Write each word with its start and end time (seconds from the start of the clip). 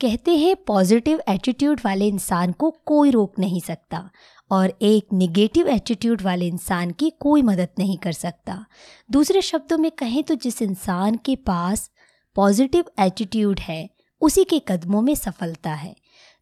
कहते 0.00 0.36
हैं 0.36 0.54
positive 0.66 1.20
attitude 1.28 1.80
वाले 1.84 2.06
इंसान 2.06 2.52
को 2.52 2.70
कोई 2.86 3.10
रोक 3.10 3.38
नहीं 3.38 3.60
सकता 3.60 4.10
और 4.50 4.72
एक 4.82 5.06
निगेटिव 5.12 5.68
एटीट्यूड 5.68 6.22
वाले 6.22 6.46
इंसान 6.46 6.90
की 6.90 7.10
कोई 7.20 7.42
मदद 7.42 7.68
नहीं 7.78 7.96
कर 7.98 8.12
सकता। 8.12 8.64
दूसरे 9.10 9.42
शब्दों 9.42 9.78
में 9.78 9.90
कहें 9.90 10.22
तो 10.24 10.34
जिस 10.34 10.60
इंसान 10.62 11.16
के 11.24 11.34
पास 11.36 11.90
पॉजिटिव 12.36 12.84
एटीट्यूड 13.00 13.60
है, 13.60 13.88
उसी 14.22 14.44
के 14.44 14.58
कदमों 14.58 15.02
में 15.02 15.14
सफलता 15.14 15.72
है। 15.72 15.94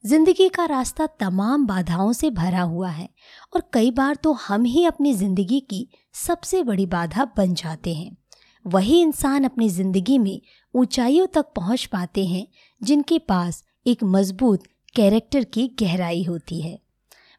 ज़िंदगी 0.05 0.49
का 0.49 0.65
रास्ता 0.65 1.07
तमाम 1.21 1.67
बाधाओं 1.67 2.13
से 2.13 2.31
भरा 2.33 2.63
हुआ 2.65 2.91
है 2.91 3.09
और 3.55 3.63
कई 3.73 3.91
बार 3.91 4.15
तो 4.15 4.33
हम 4.41 4.65
ही 4.65 4.85
अपनी 4.85 5.13
ज़िंदगी 5.15 5.61
की 5.61 5.87
सबसे 6.17 6.63
बड़ी 6.63 6.87
बाधा 6.89 7.25
बन 7.37 7.55
जाते 7.55 7.95
हैं। 7.95 8.17
वही 8.65 9.01
इंसान 9.01 9.45
अपनी 9.45 9.69
ज़िंदगी 9.69 10.19
में 10.19 10.41
ऊंचाइयों 10.75 11.27
तक 11.27 11.53
पहुँच 11.57 11.85
पाते 11.87 12.25
हैं 12.27 12.47
जिनके 12.81 13.19
पास 13.19 13.63
एक 13.87 14.05
मज़बूत 14.05 14.63
कैरेक्टर 14.95 15.45
की 15.45 15.67
गहराई 15.81 16.23
होती 16.23 16.61
है। 16.61 16.79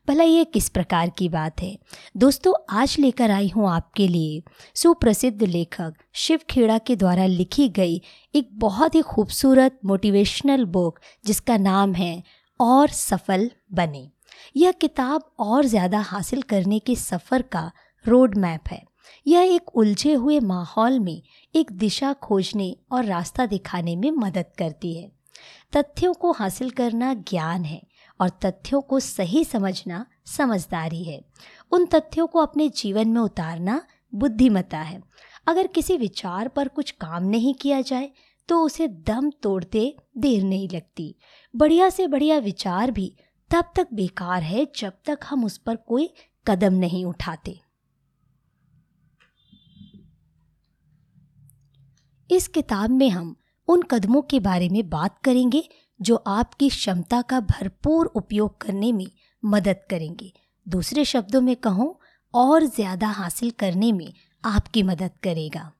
भला 0.07 0.23
ये 0.23 0.43
किस 0.45 0.69
प्रकार 0.69 1.09
की 1.09 1.27
बात 1.29 1.61
है? 1.61 1.77
दोस्तों, 2.17 2.53
आज 2.69 2.95
लेकर 2.99 3.31
आई 3.31 3.47
हूँ 3.47 3.69
आपके 3.69 4.07
लिए 4.07 4.41
सुप्रसिद्ध 4.75 5.43
लेखक 5.43 5.93
शिव 6.13 6.39
खेड़ा 6.49 6.77
के 6.77 6.95
द्वारा 6.95 7.25
लिखी 7.25 7.67
गई 7.69 8.01
एक 8.33 8.49
बहुत 8.53 8.95
ही 8.95 9.01
खूबसूरत 9.01 9.79
मोटिवेशनल 9.85 10.65
बुक 10.65 10.99
जिसका 11.25 11.57
नाम 11.57 11.93
है 11.93 12.23
और 12.59 12.89
सफल 12.89 13.49
बने। 13.73 14.09
यह 14.55 14.71
किताब 14.71 15.31
और 15.39 15.65
ज़्यादा 15.65 15.99
हासिल 15.99 16.41
करने 16.41 16.79
के 16.79 16.95
सफ़र 16.95 17.41
का 17.41 17.71
रोड 18.05 18.37
मैप 18.37 18.69
है। 18.71 18.83
यह 19.27 19.53
एक 19.55 19.75
उलझे 19.75 20.13
हुए 20.13 20.39
माहौल 20.39 20.99
में 20.99 21.21
एक 21.55 21.71
दिशा 21.71 22.13
खोजने 22.13 22.75
और 22.91 23.05
रास्ता 23.05 23.45
दिखाने 23.45 23.95
में 23.95 24.11
मदद 24.11 24.45
करती 24.57 24.93
है। 24.93 25.16
तथ्यों 25.73 26.13
को 26.13 26.31
हासिल 26.31 26.69
करना 26.69 27.13
ज्ञान 27.13 27.65
है 27.65 27.81
और 28.19 28.29
तथ्यों 28.29 28.81
को 28.81 28.99
सही 28.99 29.43
समझना 29.45 30.05
समझदारी 30.25 31.03
है। 31.03 31.19
उन 31.71 31.85
तथ्यों 31.85 32.27
को 32.27 32.39
अपने 32.39 32.69
जीवन 32.69 33.07
में 33.07 33.21
उतारना 33.21 33.81
बुद्धिमता 34.13 34.79
है। 34.79 35.01
अगर 35.47 35.67
किसी 35.67 35.97
विचार 35.97 36.47
पर 36.47 36.67
कुछ 36.67 36.91
काम 36.91 37.23
नहीं 37.23 37.53
किया 37.53 37.81
जाए 37.81 38.09
तो 38.49 38.61
उसे 38.63 38.87
दम 38.87 39.29
तोड़ते 39.43 39.95
देर 40.17 40.43
नहीं 40.43 40.67
लगती। 40.69 41.15
बढ़िया 41.53 41.89
से 41.89 42.07
बढ़िया 42.07 42.37
विचार 42.37 42.91
भी 42.91 43.15
तब 43.51 43.71
तक 43.75 43.87
बेकार 43.93 44.43
है 44.43 44.65
जब 44.75 44.93
तक 45.05 45.19
हम 45.25 45.45
उस 45.45 45.57
पर 45.57 45.75
कोई 45.75 46.09
कदम 46.47 46.73
नहीं 46.73 47.05
उठाते। 47.05 47.59
इस 52.29 52.47
किताब 52.47 52.89
में 52.89 53.09
हम 53.09 53.35
उन 53.67 53.81
कदमों 53.81 54.21
के 54.21 54.39
बारे 54.39 54.69
में 54.69 54.89
बात 54.89 55.17
करेंगे, 55.23 55.63
जो 56.01 56.15
आपकी 56.15 56.69
क्षमता 56.69 57.21
का 57.21 57.39
भरपूर 57.39 58.05
उपयोग 58.05 58.61
करने 58.61 58.91
में 58.91 59.07
मदद 59.45 59.79
करेंगे। 59.89 60.33
दूसरे 60.67 61.05
शब्दों 61.05 61.41
में 61.41 61.55
कहूँ, 61.55 61.95
और 62.33 62.65
ज़्यादा 62.65 63.07
हासिल 63.07 63.51
करने 63.51 63.91
में 63.91 64.13
आपकी 64.45 64.83
मदद 64.83 65.11
करेगा। 65.23 65.71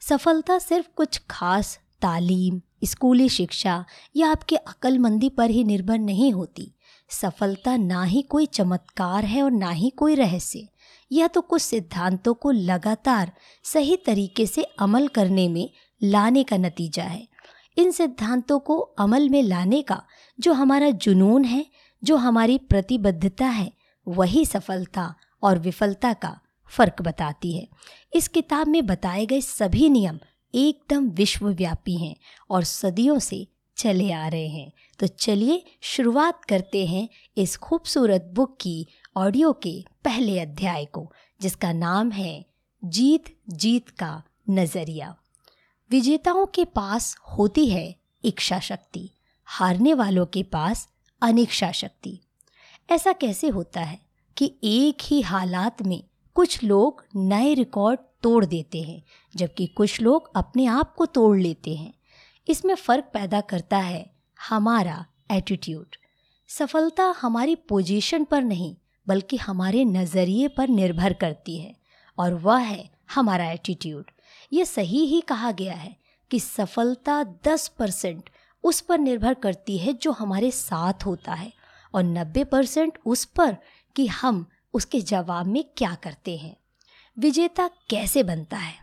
सफलता 0.00 0.58
सिर्फ़ 0.58 0.88
कुछ 0.96 1.20
खास 1.30 1.78
तालीम, 2.02 2.60
स्कूली 2.84 3.28
शिक्षा 3.28 3.84
या 4.16 4.30
आपके 4.30 4.56
अक्लमंदी 4.56 5.28
पर 5.28 5.50
ही 5.50 5.64
निर्भर 5.64 5.98
नहीं 5.98 6.32
होती। 6.32 6.74
सफलता 7.10 7.76
ना 7.76 8.04
ही 8.04 8.22
कोई 8.22 8.46
चमत्कार 8.46 9.24
है 9.24 9.42
और 9.42 9.50
ना 9.50 9.70
ही 9.70 9.90
कोई 9.90 10.14
रहस्य। 10.14 10.68
यह 11.12 11.26
तो 11.26 11.40
कुछ 11.40 11.62
सिद्धांतों 11.62 12.34
को 12.34 12.50
लगातार 12.50 13.32
सही 13.64 13.96
तरीके 13.96 14.46
से 14.46 14.62
अमल 14.62 15.08
करने 15.08 15.48
में 15.48 15.70
लाने 16.02 16.42
का 16.42 16.56
नतीजा 16.56 17.04
है। 17.04 17.27
इन 17.78 17.90
सिद्धांतों 17.90 18.58
को 18.58 18.78
अमल 18.78 19.28
में 19.28 19.42
लाने 19.42 19.82
का 19.82 20.02
जो 20.40 20.52
हमारा 20.52 20.90
जुनून 20.90 21.44
है, 21.44 21.66
जो 22.04 22.16
हमारी 22.16 22.58
प्रतिबद्धता 22.58 23.46
है, 23.46 23.72
वही 24.08 24.46
सफलता 24.46 25.14
और 25.42 25.58
विफलता 25.58 26.12
का 26.12 26.40
फ़र्क 26.66 27.02
बताती 27.02 27.56
है। 27.58 27.68
इस 28.14 28.28
किताब 28.28 28.68
में 28.68 28.86
बताए 28.86 29.26
गए 29.26 29.40
सभी 29.40 29.88
नियम 29.88 30.18
एकदम 30.54 31.08
विश्वव्यापी 31.08 31.96
हैं 31.96 32.16
और 32.50 32.64
सदियों 32.64 33.18
से 33.18 33.48
चले 33.76 34.12
आ 34.12 34.28
रहे 34.28 34.48
हैं। 34.48 34.72
तो 34.98 35.06
चलिए 35.06 35.64
शुरुआत 35.80 36.44
करते 36.44 36.86
हैं 36.86 37.08
इस 37.36 37.56
खूबसूरत 37.56 38.30
बुक 38.34 38.58
की 38.60 38.86
ऑडियो 39.16 39.52
के 39.52 39.84
पहले 40.04 40.40
अध्याय 40.40 40.84
को, 40.84 41.12
जिसका 41.40 41.72
नाम 41.72 42.10
है, 42.10 42.46
जीत 42.84 43.24
जीत 43.48 43.88
का 43.88 44.22
नज़रिया। 44.50 45.16
विजेताओं 45.90 46.46
के 46.46 46.64
पास 46.64 47.16
होती 47.38 47.66
है 47.66 47.96
इच्छा 48.24 48.58
शक्ति, 48.58 49.10
हारने 49.44 49.94
वालों 49.94 50.26
के 50.26 50.42
पास 50.42 50.88
अनिच्छा 51.22 51.70
शक्ति। 51.72 52.18
ऐसा 52.90 53.12
कैसे 53.12 53.48
होता 53.48 53.80
है 53.80 53.98
कि 54.36 54.54
एक 54.64 55.02
ही 55.02 55.20
हालात 55.20 55.82
में 55.82 56.02
कुछ 56.34 56.62
लोग 56.64 57.04
नए 57.16 57.54
रिकॉर्ड 57.54 58.00
तोड़ 58.22 58.44
देते 58.44 58.82
हैं, 58.82 59.02
जबकि 59.36 59.66
कुछ 59.66 60.00
लोग 60.00 60.30
अपने 60.36 60.66
आप 60.66 60.94
को 60.94 61.06
तोड़ 61.06 61.38
लेते 61.38 61.74
हैं? 61.74 61.94
इसमें 62.48 62.74
फ़र्क 62.74 63.10
पैदा 63.14 63.40
करता 63.40 63.78
है 63.78 64.10
हमारा 64.48 65.04
एटीट्यूड 65.30 65.96
सफलता 66.48 67.04
हमारी 67.20 67.54
पोजीशन 67.54 68.24
पर 68.24 68.42
नहीं, 68.42 68.76
बल्कि 69.06 69.36
हमारे 69.36 69.84
नज़रिए 69.84 70.48
पर 70.48 70.68
निर्भर 70.68 71.12
करती 71.12 71.58
है, 71.58 71.74
और 72.18 72.34
वह 72.34 72.58
है 72.58 72.90
हमारा 73.14 73.50
एटीट्यूड 73.50 74.10
ये 74.52 74.64
सही 74.64 75.06
ही 75.06 75.20
कहा 75.20 75.52
गया 75.52 75.74
है 75.74 75.96
कि 76.30 76.40
सफलता 76.40 77.24
दस 77.24 77.68
परसेंट 77.68 78.30
उस 78.64 78.80
पर 78.80 78.98
निर्भर 78.98 79.34
करती 79.34 79.78
है 79.78 79.92
जो 79.92 80.12
हमारे 80.12 80.50
साथ 80.50 80.94
होता 81.06 81.34
है 81.34 81.52
और 81.94 82.02
नब्बे 82.02 82.44
परसेंट 82.44 82.98
उस 83.06 83.24
पर 83.24 83.56
कि 83.96 84.06
हम 84.06 84.46
उसके 84.74 85.00
जवाब 85.00 85.46
में 85.46 85.64
क्या 85.76 85.94
करते 85.94 86.36
हैं। 86.36 86.56
विजेता 87.18 87.68
कैसे 87.68 88.22
बनता 88.22 88.56
है? 88.56 88.74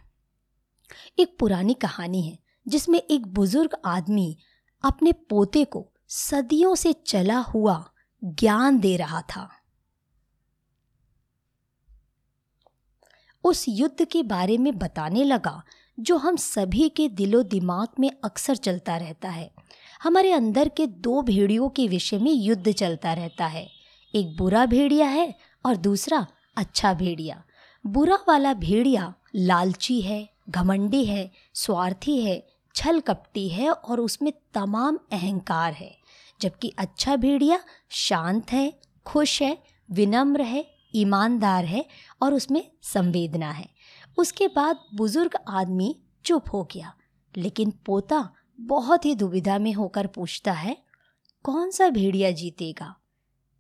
एक 1.20 1.38
पुरानी 1.40 1.74
कहानी 1.74 2.22
है 2.22 2.40
जिसमें 2.68 3.00
एक 3.00 3.28
बुज़ुर्ग 3.28 3.78
आदमी 3.86 4.38
अपने 4.84 5.12
पोते 5.12 5.66
को 5.66 5.92
सदियों 6.08 6.76
से 6.76 6.94
चला 6.94 7.38
हुआ 7.38 7.92
ज्ञान 8.24 8.80
दे 8.80 8.98
रहा 8.98 9.22
था। 9.22 9.52
उस 13.46 13.66
युद्ध 13.70 14.06
के 14.06 14.24
बारे 14.24 14.58
में 14.58 14.78
बताने 14.78 15.24
लगा, 15.24 15.64
जो 16.00 16.18
हम 16.18 16.36
सभी 16.36 16.90
के 16.90 17.10
दिलो 17.10 17.44
दिमाग 17.44 17.88
में 18.00 18.12
अक्सर 18.24 18.56
चलता 18.56 18.98
रहता 18.98 19.30
है। 19.30 19.52
हमारे 20.04 20.32
अंदर 20.32 20.70
के 20.70 20.88
दो 20.88 21.22
भेड़ियों 21.22 21.70
के 21.70 21.88
विषय 21.88 22.18
में 22.18 22.32
युद्ध 22.32 22.72
चलता 22.72 23.14
रहता 23.14 23.46
है। 23.46 23.70
एक 24.16 24.38
बुरा 24.38 24.66
भेड़िया 24.66 25.08
है 25.08 25.36
और 25.66 25.76
दूसरा 25.76 26.28
अच्छा 26.58 26.94
भेड़िया। 26.94 27.44
बुरा 27.88 28.18
वाला 28.28 28.54
भेड़िया 28.54 29.14
लालची 29.36 30.02
है, 30.02 30.30
घमंडी 30.50 31.06
है, 31.06 31.32
स्वार्थी 31.54 32.22
है, 32.22 32.48
छल 32.76 33.00
कपटी 33.00 33.50
है 33.50 33.72
और 33.72 34.00
उसमें 34.00 34.34
तमाम 34.54 35.00
अहंकार 35.12 35.74
है। 35.74 35.98
जबकि 36.42 36.74
अच्छा 36.78 37.16
भेड़िया 37.16 37.60
शांत 37.90 38.52
है, 38.52 38.74
खुश 39.06 39.42
है, 39.42 39.58
विनम्र 39.92 40.42
है, 40.42 40.76
ईमानदार 40.96 41.66
है 41.66 41.86
और 42.22 42.34
उसमें 42.34 42.72
संवेदना 42.84 43.50
है। 43.52 43.68
उसके 44.18 44.48
बाद 44.48 44.80
बुज़ुर्ग 44.96 45.36
आदमी 45.48 45.96
चुप 46.26 46.54
हो 46.54 46.64
गया, 46.74 46.94
लेकिन 47.36 47.72
पोता 47.86 48.30
बहुत 48.60 49.06
ही 49.06 49.16
दुविधा 49.16 49.58
में 49.60 49.74
होकर 49.74 50.08
पूछता 50.08 50.52
है, 50.52 50.78
कौन 51.46 51.72
सा 51.72 51.90
भेड़िया 51.90 52.32
जीतेगा? 52.32 52.96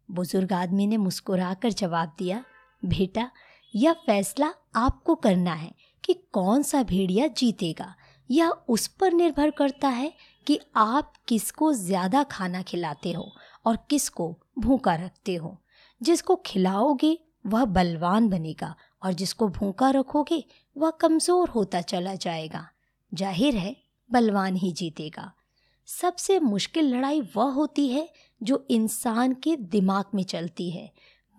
बुज़ुर्ग 0.09 0.53
आदमी 0.53 0.88
ने 0.88 0.97
मुस्कुराकर 0.97 1.71
जवाब 1.71 2.16
दिया, 2.19 2.43
बेटा, 2.83 3.29
यह 3.73 3.93
फैसला 4.05 4.53
आपको 4.75 5.16
करना 5.16 5.53
है 5.53 5.73
कि 6.03 6.13
कौन 6.33 6.63
सा 6.63 6.83
भेड़िया 6.83 7.27
जीतेगा। 7.27 7.93
यह 8.29 8.49
उस 8.69 8.87
पर 8.87 9.13
निर्भर 9.13 9.51
करता 9.51 9.87
है 9.87 10.11
कि 10.47 10.59
आप 10.75 11.13
किसको 11.27 11.72
ज़्यादा 11.73 12.23
खाना 12.23 12.61
खिलाते 12.61 13.11
हो 13.11 13.31
और 13.66 13.78
किसको 13.90 14.35
भूखा 14.59 14.96
रखते 14.96 15.35
हो। 15.35 15.58
जिसको 16.01 16.35
खिलाओगे 16.35 17.17
वह 17.46 17.66
बलवान 17.66 18.30
बनेगा 18.30 18.76
और 19.03 19.14
जिसको 19.14 19.47
भूखा 19.47 19.90
रखोगे, 19.90 20.44
वह 20.78 20.90
कमज़ोर 20.92 21.50
होता 21.50 21.82
चला 21.82 22.16
जाएगा। 22.16 22.68
ज़ाहिर 23.14 23.56
है, 23.56 23.76
बलवान 24.12 24.56
ही 24.56 24.72
जीतेगा। 24.72 25.32
सबसे 25.88 26.40
मुश्किल 26.40 26.96
लड़ाई 26.96 27.22
वह 27.36 27.52
होती 27.52 27.88
है, 27.88 28.09
जो 28.44 28.66
इंसान 28.70 29.34
के 29.34 29.56
दिमाग 29.56 30.06
में 30.16 30.24
चलती 30.24 30.70
है। 30.72 30.92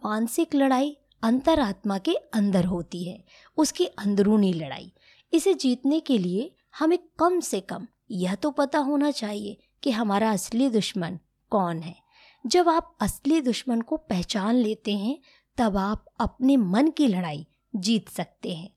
मानसिक 0.03 0.55
लड़ाई 0.55 0.97
अंतरात्मा 1.23 1.99
के 1.99 2.15
अंदर 2.35 2.65
होती 2.65 3.05
है, 3.05 3.25
उसकी 3.59 3.87
अंदरूनी 3.87 4.53
लड़ाई। 4.53 4.93
इसे 5.33 5.55
जीतने 5.55 6.01
के 6.01 6.19
लिए 6.19 6.51
हमें 6.79 6.99
कम 7.19 7.41
से 7.41 7.61
कम 7.61 7.87
यह 8.11 8.35
तो 8.35 8.51
पता 8.51 8.79
होना 8.79 9.11
चाहिए 9.11 9.57
कि 9.83 9.91
हमारा 9.91 10.31
असली 10.31 10.69
दुश्मन 10.71 11.19
कौन 11.51 11.79
है। 11.79 11.95
जब 12.47 12.69
आप 12.69 12.97
असली 13.01 13.41
दुश्मन 13.41 13.81
को 13.81 13.97
पहचान 13.97 14.55
लेते 14.55 14.97
हैं 14.97 15.19
तब 15.59 15.77
आप 15.77 16.05
अपने 16.21 16.57
मन 16.57 16.91
की 16.91 17.07
लड़ाई 17.09 17.47
जीत 17.77 18.09
सकते 18.09 18.55
हैं। 18.55 18.71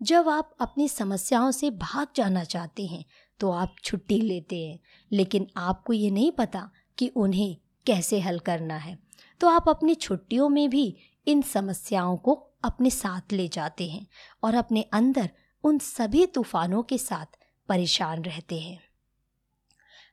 जब 0.00 0.28
आप 0.28 0.54
अपनी 0.60 0.88
समस्याओं 0.88 1.50
से 1.50 1.70
भाग 1.70 2.06
जाना 2.16 2.44
चाहते 2.44 2.86
हैं 2.86 3.04
तो 3.40 3.50
आप 3.50 3.74
छुट्टी 3.84 4.20
लेते 4.20 4.66
हैं, 4.66 4.78
लेकिन 5.12 5.46
आपको 5.56 5.92
ये 5.92 6.10
नहीं 6.10 6.32
पता 6.32 6.70
कि 6.98 7.08
उन्हें 7.08 7.56
कैसे 7.86 8.20
हल 8.20 8.38
करना 8.38 8.76
है। 8.76 8.98
तो 9.40 9.48
आप 9.48 9.68
अपनी 9.68 9.94
छुट्टियों 9.94 10.48
में 10.48 10.68
भी 10.70 10.96
इन 11.26 11.42
समस्याओं 11.42 12.16
को 12.16 12.32
अपने 12.64 12.90
साथ 12.90 13.32
ले 13.32 13.48
जाते 13.48 13.88
हैं 13.90 14.06
और 14.42 14.54
अपने 14.54 14.82
अंदर 14.82 15.30
उन 15.64 15.78
सभी 15.78 16.26
तूफानों 16.26 16.82
के 16.82 16.98
साथ 16.98 17.38
परेशान 17.68 18.22
रहते 18.22 18.60
हैं। 18.60 18.78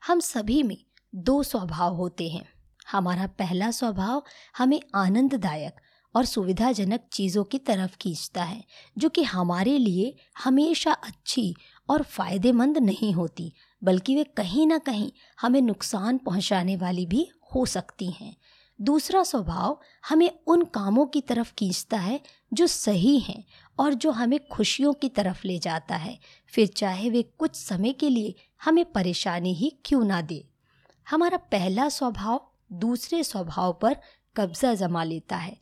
हम 0.08 0.20
सभी 0.20 0.62
में 0.64 0.78
दो 1.16 1.42
स्वभाव 1.44 1.96
होते 1.96 2.30
हैं। 2.30 2.48
हमारा 2.92 3.28
पहला 3.28 3.72
स्वभाव 3.72 4.24
हमें 4.58 4.80
आनंददायक 4.96 5.75
और 6.15 6.25
सुविधाजनक 6.25 7.00
चीज़ों 7.13 7.44
की 7.44 7.57
तरफ़ 7.60 7.98
खींचता 7.98 8.44
है, 8.44 8.63
जो 8.98 9.10
कि 9.10 9.24
हमारे 9.24 9.77
लिए 9.77 10.15
हमेशा 10.44 10.92
अच्छी 10.92 11.56
और 11.89 12.04
फ़ायदेमंद 12.04 12.77
नहीं 12.77 13.13
होती, 13.13 13.54
बल्कि 13.83 14.15
वे 14.15 14.24
कहीं 14.24 14.68
ना 14.68 14.77
कहीं 14.77 15.12
हमें 15.42 15.62
नुकसान 15.62 16.18
पहुँचाने 16.18 16.75
वाली 16.75 17.06
भी 17.06 17.30
हो 17.56 17.65
सकती 17.65 18.12
हैं। 18.12 18.36
दूसरा 18.81 19.24
स्वभाव 19.24 19.80
हमें 20.10 20.31
उन 20.48 20.63
कामों 20.63 21.06
की 21.06 21.21
तरफ़ 21.21 21.54
खींचता 21.54 21.98
है, 21.98 22.19
जो 22.54 22.68
सही 22.68 23.19
हैं 23.19 23.44
और 23.80 23.94
जो 23.94 24.12
हमें 24.12 24.39
खुशियों 24.48 24.94
की 24.94 25.10
तरफ़ 25.10 25.48
ले 25.48 25.60
जाता 25.60 25.95
है। 25.95 26.19
फिर 26.48 26.68
चाहे 26.68 27.10
वे 27.10 27.24
कुछ 27.24 27.56
समय 27.56 27.94
के 27.94 28.10
लिए 28.10 28.36
हमें 28.63 28.86
परेशानी 28.86 29.54
ही 29.54 29.77
क्यों 29.86 30.04
ना 30.06 30.21
दे। 30.21 30.48
हमारा 31.10 31.38
पहला 31.38 31.89
स्वभाव 31.89 32.51
दूसरे 32.74 33.24
स्वभाव 33.24 33.80
पर 33.81 33.95
कब्ज़ा 34.38 34.74
जमा 34.74 35.04
लेता 35.04 35.36
है 35.36 35.57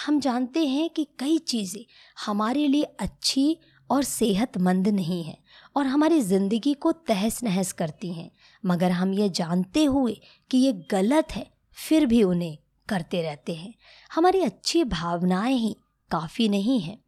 हम 0.00 0.20
जानते 0.20 0.66
हैं 0.66 0.88
कि 0.90 1.06
कई 1.18 1.38
चीज़ें 1.38 1.84
हमारे 2.26 2.66
लिए 2.68 2.82
अच्छी 3.00 3.58
और 3.90 4.02
सेहतमंद 4.02 4.88
नहीं 4.88 5.22
हैं 5.24 5.36
और 5.76 5.86
हमारी 5.86 6.20
ज़िंदगी 6.20 6.74
को 6.74 6.92
तहस 6.92 7.42
नहस 7.44 7.72
करती 7.72 8.12
हैं। 8.12 8.30
मगर 8.64 8.90
हम 8.90 9.12
ये 9.12 9.28
जानते 9.28 9.84
हुए 9.84 10.16
कि 10.50 10.58
ये 10.58 10.72
गलत 10.90 11.32
है, 11.32 11.46
फिर 11.78 12.06
भी 12.06 12.22
उन्हें 12.22 12.56
करते 12.88 13.22
रहते 13.22 13.54
हैं। 13.54 13.74
हमारी 14.10 14.40
अच्छी 14.40 14.84
भावनाएँ 14.84 15.56
ही 15.56 15.76
काफ़ी 16.10 16.48
नहीं 16.48 16.80
हैं। 16.80 16.98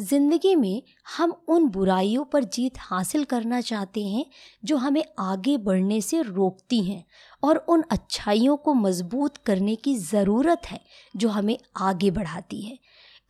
ज़िंदगी 0.00 0.54
में 0.56 0.82
हम 1.16 1.32
उन 1.48 1.66
बुराइयों 1.68 2.24
पर 2.24 2.44
जीत 2.44 2.78
हासिल 2.78 3.24
करना 3.24 3.60
चाहते 3.60 4.04
हैं 4.04 4.24
जो 4.64 4.76
हमें 4.76 5.02
आगे 5.18 5.56
बढ़ने 5.56 6.00
से 6.00 6.22
रोकती 6.22 6.80
हैं 6.82 7.04
और 7.42 7.56
उन 7.56 7.84
अच्छाइयों 7.90 8.56
को 8.56 8.74
मज़बूत 8.74 9.36
करने 9.36 9.76
की 9.76 9.94
ज़रूरत 9.96 10.66
है, 10.66 10.80
जो 11.16 11.28
हमें 11.28 11.58
आगे 11.76 12.10
बढ़ाती 12.10 12.60
है। 12.60 12.78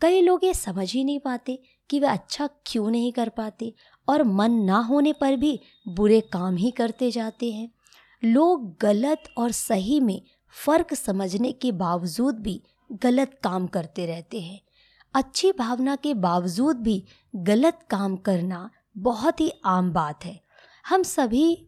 कई 0.00 0.20
लोग 0.20 0.44
ये 0.44 0.54
समझ 0.54 0.92
ही 0.92 1.04
नहीं 1.04 1.18
पाते 1.18 1.58
कि 1.90 2.00
वे 2.00 2.06
अच्छा 2.06 2.48
क्यों 2.66 2.90
नहीं 2.90 3.12
कर 3.12 3.28
पाते 3.28 3.72
और 4.08 4.22
मन 4.22 4.52
ना 4.52 4.78
होने 4.78 5.12
पर 5.12 5.36
भी 5.36 5.60
बुरे 5.88 6.20
काम 6.20 6.56
ही 6.56 6.70
करते 6.70 7.10
जाते 7.10 7.52
हैं। 7.52 7.70
लोग 8.24 8.76
गलत 8.80 9.22
और 9.38 9.50
सही 9.50 10.00
में 10.00 10.20
फ़र्क 10.54 10.94
समझने 10.94 11.52
के 11.52 11.72
बावजूद 11.72 12.38
भी 12.38 12.62
गलत 12.92 13.38
काम 13.42 13.66
करते 13.66 14.06
रहते 14.06 14.40
हैं। 14.40 14.60
अच्छी 15.14 15.52
भावना 15.52 15.96
के 15.96 16.14
बावजूद 16.14 16.76
भी 16.76 17.02
गलत 17.36 17.78
काम 17.90 18.16
करना 18.16 18.70
बहुत 18.98 19.40
ही 19.40 19.52
आम 19.64 19.92
बात 19.92 20.24
है। 20.24 20.40
हम 20.88 21.02
सभी 21.02 21.66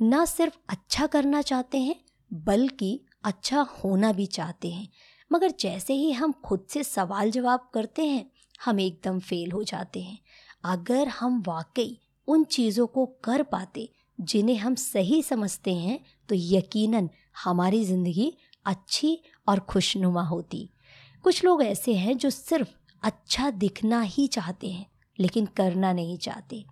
न 0.00 0.24
सिर्फ़ 0.24 0.54
अच्छा 0.68 1.06
करना 1.06 1.42
चाहते 1.42 1.78
हैं, 1.78 1.94
बल्कि 2.30 3.00
अच्छा 3.24 3.60
होना 3.60 4.12
भी 4.12 4.26
चाहते 4.26 4.70
हैं। 4.70 4.88
मगर 5.30 5.52
जैसे 5.60 5.94
ही 5.94 6.10
हम 6.12 6.32
खुद 6.44 6.64
से 6.68 6.82
सवाल 6.82 7.30
जवाब 7.30 7.68
करते 7.74 8.04
हैं, 8.04 8.30
हम 8.64 8.80
एकदम 8.80 9.18
फेल 9.20 9.52
हो 9.52 9.62
जाते 9.62 10.00
हैं। 10.00 10.18
अगर 10.64 11.08
हम 11.08 11.42
वाकई 11.46 11.98
उन 12.28 12.44
चीज़ों 12.44 12.86
को 12.86 13.06
कर 13.24 13.42
पाते 13.42 13.88
जिन्हें 14.18 14.56
हम 14.56 14.74
सही 14.74 15.22
समझते 15.22 15.74
हैं 15.74 15.98
तो 16.28 16.34
यकीनन 16.34 17.08
हमारी 17.44 17.84
ज़िंदगी 17.84 18.32
अच्छी 18.66 19.18
और 19.48 19.60
खुशनुमा 19.60 20.22
होती। 20.22 20.68
कुछ 21.24 21.44
लोग 21.44 21.62
ऐसे 21.62 21.94
हैं 21.94 22.16
जो 22.16 22.30
सिर्फ़ 22.30 22.68
अच्छा 23.02 23.50
दिखना 23.50 24.00
ही 24.00 24.26
चाहते 24.26 24.68
हैं, 24.68 24.86
लेकिन 25.18 25.46
करना 25.46 25.92
नहीं 25.92 26.18
चाहते। 26.18 26.64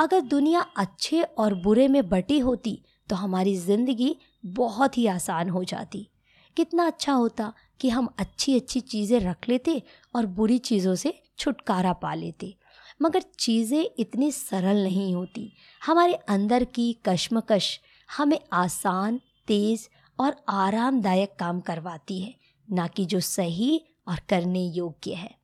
अगर 0.00 0.20
दुनिया 0.20 0.60
अच्छे 0.76 1.22
और 1.22 1.54
बुरे 1.54 1.88
में 1.88 2.08
बटी 2.08 2.38
होती 2.38 2.80
तो 3.08 3.16
हमारी 3.16 3.56
ज़िंदगी 3.56 4.16
बहुत 4.44 4.98
ही 4.98 5.06
आसान 5.06 5.48
हो 5.50 5.62
जाती। 5.64 6.08
कितना 6.56 6.86
अच्छा 6.86 7.12
होता 7.12 7.52
कि 7.80 7.88
हम 7.88 8.08
अच्छी 8.18 8.54
अच्छी 8.56 8.80
चीज़ें 8.80 9.18
रख 9.20 9.48
लेते 9.48 9.82
और 10.14 10.26
बुरी 10.28 10.58
चीज़ों 10.58 10.94
से 10.94 11.14
छुटकारा 11.38 11.92
पा 11.92 12.14
लेते। 12.14 12.54
मगर 13.02 13.22
चीज़ें 13.38 13.84
इतनी 13.98 14.30
सरल 14.32 14.82
नहीं 14.82 15.14
होती। 15.14 15.52
हमारे 15.82 16.14
अंदर 16.14 16.64
की 16.64 16.92
कश्मकश 17.06 17.78
हमें 18.08 18.38
आसान, 18.52 19.20
तेज़ 19.48 19.88
और 20.18 20.36
आरामदायक 20.48 21.34
काम 21.38 21.60
करवाती 21.60 22.20
है, 22.20 22.34
ना 22.68 22.86
कि 22.86 23.04
जो 23.04 23.20
सही 23.20 23.80
और 24.08 24.20
करने 24.28 24.64
योग्य 24.66 25.14
है। 25.14 25.34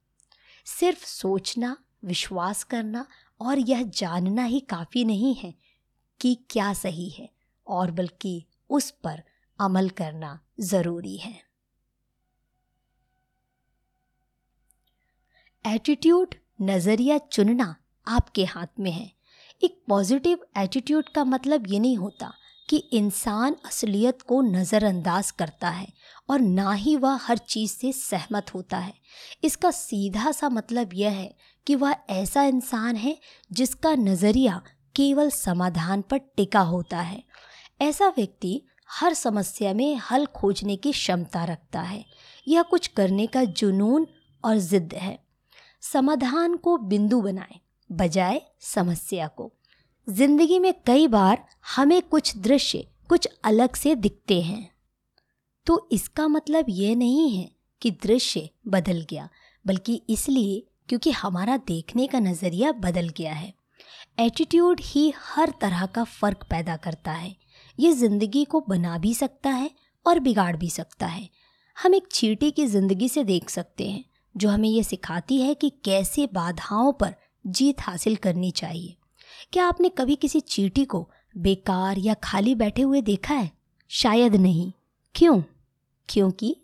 सिर्फ़ 0.67 1.05
सोचना, 1.05 1.77
विश्वास 2.05 2.63
करना 2.65 3.07
और 3.41 3.59
यह 3.59 3.83
जानना 3.95 4.45
ही 4.45 4.61
काफ़ी 4.61 5.05
नहीं 5.05 5.35
है 5.35 5.55
कि 6.21 6.35
क्या 6.51 6.73
सही 6.73 7.09
है 7.09 7.29
और 7.67 7.91
बल्कि 7.91 8.45
उस 8.71 8.91
पर 9.05 9.23
अमल 9.59 9.89
करना 9.89 10.39
ज़रूरी 10.61 11.17
है। 11.17 11.35
एटीट्यूड 15.65 16.35
नज़रिया 16.63 17.19
चुनना 17.19 17.75
आपके 18.07 18.45
हाथ 18.45 18.81
में 18.81 18.91
है। 18.91 19.11
एक 19.63 19.83
पॉजिटिव 19.89 20.47
एटीट्यूड 20.59 21.09
का 21.09 21.25
मतलब 21.25 21.67
ये 21.69 21.79
नहीं 21.79 21.97
होता 21.97 22.33
कि 22.69 22.77
इंसान 22.93 23.57
असलियत 23.67 24.23
को 24.23 24.41
नज़रअंदाज 24.43 25.31
करता 25.31 25.69
है 25.69 25.87
और 26.31 26.41
ना 26.41 26.73
ही 26.73 26.97
वह 26.97 27.19
हर 27.23 27.39
चीज़ 27.39 27.73
से 27.73 27.93
सहमत 27.93 28.55
होता 28.55 28.79
है। 28.79 28.95
इसका 29.45 29.71
सीधा 29.71 30.33
सा 30.33 30.49
मतलब 30.49 30.91
यह 30.95 31.11
है 31.11 31.35
कि 31.69 31.75
वह 31.75 31.95
ऐसा 32.11 32.43
इंसान 32.43 32.97
है 32.97 33.17
जिसका 33.53 33.95
नज़रिया 33.95 34.61
केवल 34.97 35.31
समाधान 35.31 36.03
पर 36.03 36.19
टिका 36.37 36.61
होता 36.61 37.01
है। 37.01 37.23
ऐसा 37.81 38.09
व्यक्ति 38.09 38.61
हर 38.91 39.15
समस्या 39.15 39.73
में 39.75 39.97
हल 40.11 40.27
खोजने 40.27 40.77
की 40.77 40.93
क्षमता 40.93 41.45
रखता 41.45 41.81
है। 41.81 42.05
यह 42.47 42.63
कुछ 42.63 42.87
करने 42.87 43.27
का 43.27 43.45
जुनून 43.45 44.07
और 44.45 44.59
ज़िद्द 44.59 44.95
है। 44.95 45.19
समाधान 45.83 46.57
को 46.57 46.77
बिंदु 46.79 47.21
बनाए, 47.21 47.61
बजाय 47.91 48.41
समस्या 48.61 49.27
को। 49.27 49.53
ज़िंदगी 50.09 50.59
में 50.59 50.73
कई 50.87 51.07
बार 51.07 51.45
हमें 51.77 52.01
कुछ 52.03 52.37
दृश्य 52.37 52.87
कुछ 53.09 53.29
अलग 53.45 53.75
से 53.75 53.95
दिखते 53.95 54.41
हैं। 54.43 54.71
तो 55.67 55.89
इसका 55.93 56.29
मतलब 56.29 56.67
ये 56.69 56.95
नहीं 56.95 57.31
है 57.31 57.51
कि 57.83 57.91
दृश्य 57.91 58.49
बदल 58.69 59.07
गया, 59.11 59.29
बल्कि 59.65 60.03
इसलिए 60.11 60.68
क्योंकि 60.89 61.11
हमारा 61.11 61.57
देखने 61.57 62.07
का 62.07 62.21
नज़रिया 62.21 62.73
बदल 62.73 63.09
गया 63.09 63.33
है। 63.33 63.53
एटीट्यूड 64.19 64.81
ही 64.85 65.13
हर 65.17 65.53
तरह 65.61 65.87
का 65.87 66.05
फ़र्क 66.05 66.47
पैदा 66.51 66.77
करता 66.77 67.13
है। 67.13 67.37
ये 67.79 67.93
ज़िंदगी 67.93 68.45
को 68.45 68.61
बना 68.61 68.99
भी 68.99 69.15
सकता 69.15 69.51
है 69.51 69.71
और 70.07 70.19
बिगाड़ 70.19 70.57
भी 70.57 70.71
सकता 70.71 71.07
है। 71.07 71.29
हम 71.77 71.95
एक 71.95 72.07
चीटी 72.13 72.51
की 72.51 72.67
ज़िंदगी 72.67 73.09
से 73.09 73.25
देख 73.25 73.51
सकते 73.51 73.89
हैं, 73.89 74.05
जो 74.37 74.49
हमें 74.49 74.69
ये 74.69 74.83
सिखाती 74.83 75.41
है 75.41 75.55
कि 75.55 75.71
कैसे 75.85 76.29
बाधाओं 76.33 76.93
पर 76.93 77.15
जीत 77.47 77.81
हासिल 77.81 78.17
करनी 78.17 78.51
चाहिए। 78.51 78.97
क्या 79.53 79.67
आपने 79.67 79.89
कभी 79.89 80.15
किसी 80.15 80.41
चीटी 80.41 80.85
को 80.85 81.11
बेकार 81.37 81.99
या 81.99 82.15
खाली 82.15 82.55
बैठे 82.55 82.83
हुए 82.83 83.01
देखा 83.03 83.35
है? 83.35 83.51
शायद 83.89 84.35
नहीं। 84.35 84.73
क्यों? 85.15 85.43
क्योंकि 86.09 86.57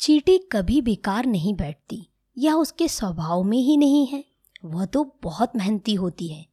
चीटी 0.00 0.38
कभी 0.38 0.80
बेकार 0.80 1.26
नहीं 1.26 1.54
बैठती। 1.54 2.08
यह 2.38 2.54
उसके 2.54 2.88
स्वभाव 2.88 3.42
में 3.42 3.58
ही 3.58 3.76
नहीं 3.76 4.06
है? 4.06 4.24
वह 4.64 4.84
तो 4.84 5.16
बहुत 5.22 5.56
मेहनती 5.56 5.94
होती 5.94 6.28
है। 6.28 6.46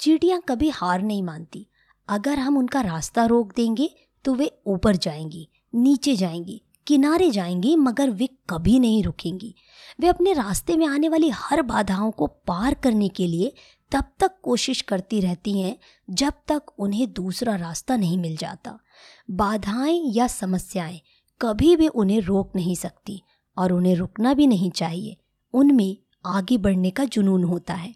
चीटियाँ 0.00 0.42
कभी 0.48 0.68
हार 0.68 1.02
नहीं 1.02 1.22
मानती। 1.22 1.66
अगर 2.08 2.38
हम 2.38 2.58
उनका 2.58 2.80
रास्ता 2.80 3.24
रोक 3.24 3.54
देंगे 3.56 3.90
तो 4.24 4.34
वे 4.34 4.58
ऊपर 4.66 4.96
जाएँगी, 4.96 5.48
नीचे 5.74 6.16
जाएँगी, 6.16 6.62
किनारे 6.86 7.30
जाएँगी, 7.30 7.76
मगर 7.76 8.10
वे 8.10 8.28
कभी 8.50 8.78
नहीं 8.78 9.02
रुकेंगी। 9.04 9.54
वे 10.00 10.06
अपने 10.06 10.32
रास्ते 10.32 10.76
में 10.76 10.86
आने 10.86 11.08
वाली 11.08 11.28
हर 11.28 11.62
बाधाओं 11.62 12.10
को 12.10 12.26
पार 12.26 12.74
करने 12.74 13.08
के 13.08 13.26
लिए 13.26 13.52
तब 13.92 14.04
तक 14.20 14.30
कोशिश 14.42 14.80
करती 14.80 15.20
रहती 15.20 15.60
हैं, 15.60 15.76
जब 16.10 16.32
तक 16.48 16.62
उन्हें 16.78 17.12
दूसरा 17.12 17.56
रास्ता 17.56 17.96
नहीं 17.96 18.18
मिल 18.18 18.36
जाता। 18.36 18.78
बाधाएँ 19.30 20.02
या 20.06 20.26
समस्याएँ 20.26 21.00
कभी 21.42 21.76
भी 21.76 21.88
उन्हें 21.88 22.20
रोक 22.20 22.52
नहीं 22.56 22.74
सकती। 22.74 23.22
और 23.58 23.72
उन्हें 23.72 23.96
रुकना 23.96 24.34
भी 24.34 24.46
नहीं 24.46 24.70
चाहिए। 24.70 25.16
उनमें 25.52 25.96
आगे 26.26 26.58
बढ़ने 26.58 26.90
का 26.90 27.04
जुनून 27.04 27.44
होता 27.44 27.74
है। 27.74 27.94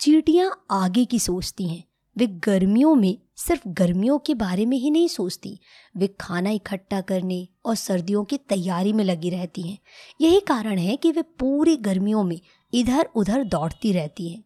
चीटियाँ 0.00 0.66
आगे 0.70 1.04
की 1.04 1.18
सोचती 1.18 1.68
हैं। 1.68 1.84
वे 2.16 2.26
गर्मियों 2.26 2.94
में 2.94 3.18
सिर्फ़ 3.36 3.68
गर्मियों 3.68 4.18
के 4.18 4.34
बारे 4.34 4.66
में 4.66 4.76
ही 4.76 4.90
नहीं 4.90 5.08
सोचती। 5.08 5.60
वे 5.96 6.06
खाना 6.20 6.50
इकट्ठा 6.50 7.00
करने 7.00 7.48
और 7.66 7.74
सर्दियों 7.74 8.24
की 8.24 8.38
तैयारी 8.38 8.92
में 8.92 9.04
लगी 9.04 9.30
रहती 9.30 9.62
हैं। 9.62 9.78
यही 10.20 10.40
कारण 10.40 10.78
है 10.78 10.96
कि 10.96 11.12
वे 11.12 11.22
पूरी 11.22 11.76
गर्मियों 11.76 12.24
में 12.24 12.40
इधर 12.74 13.08
उधर 13.14 13.44
दौड़ती 13.44 13.92
रहती 13.92 14.28
हैं। 14.28 14.44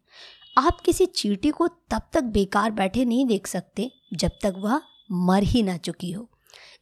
आप 0.57 0.81
किसी 0.81 1.05
चीटी 1.05 1.49
को 1.49 1.67
तब 1.67 2.01
तक 2.13 2.23
बेकार 2.23 2.71
बैठे 2.71 3.05
नहीं 3.05 3.25
देख 3.25 3.47
सकते 3.47 3.91
जब 4.13 4.31
तक 4.43 4.53
वह 4.57 4.81
मर 5.11 5.43
ही 5.43 5.63
ना 5.63 5.77
चुकी 5.77 6.11
हो। 6.11 6.29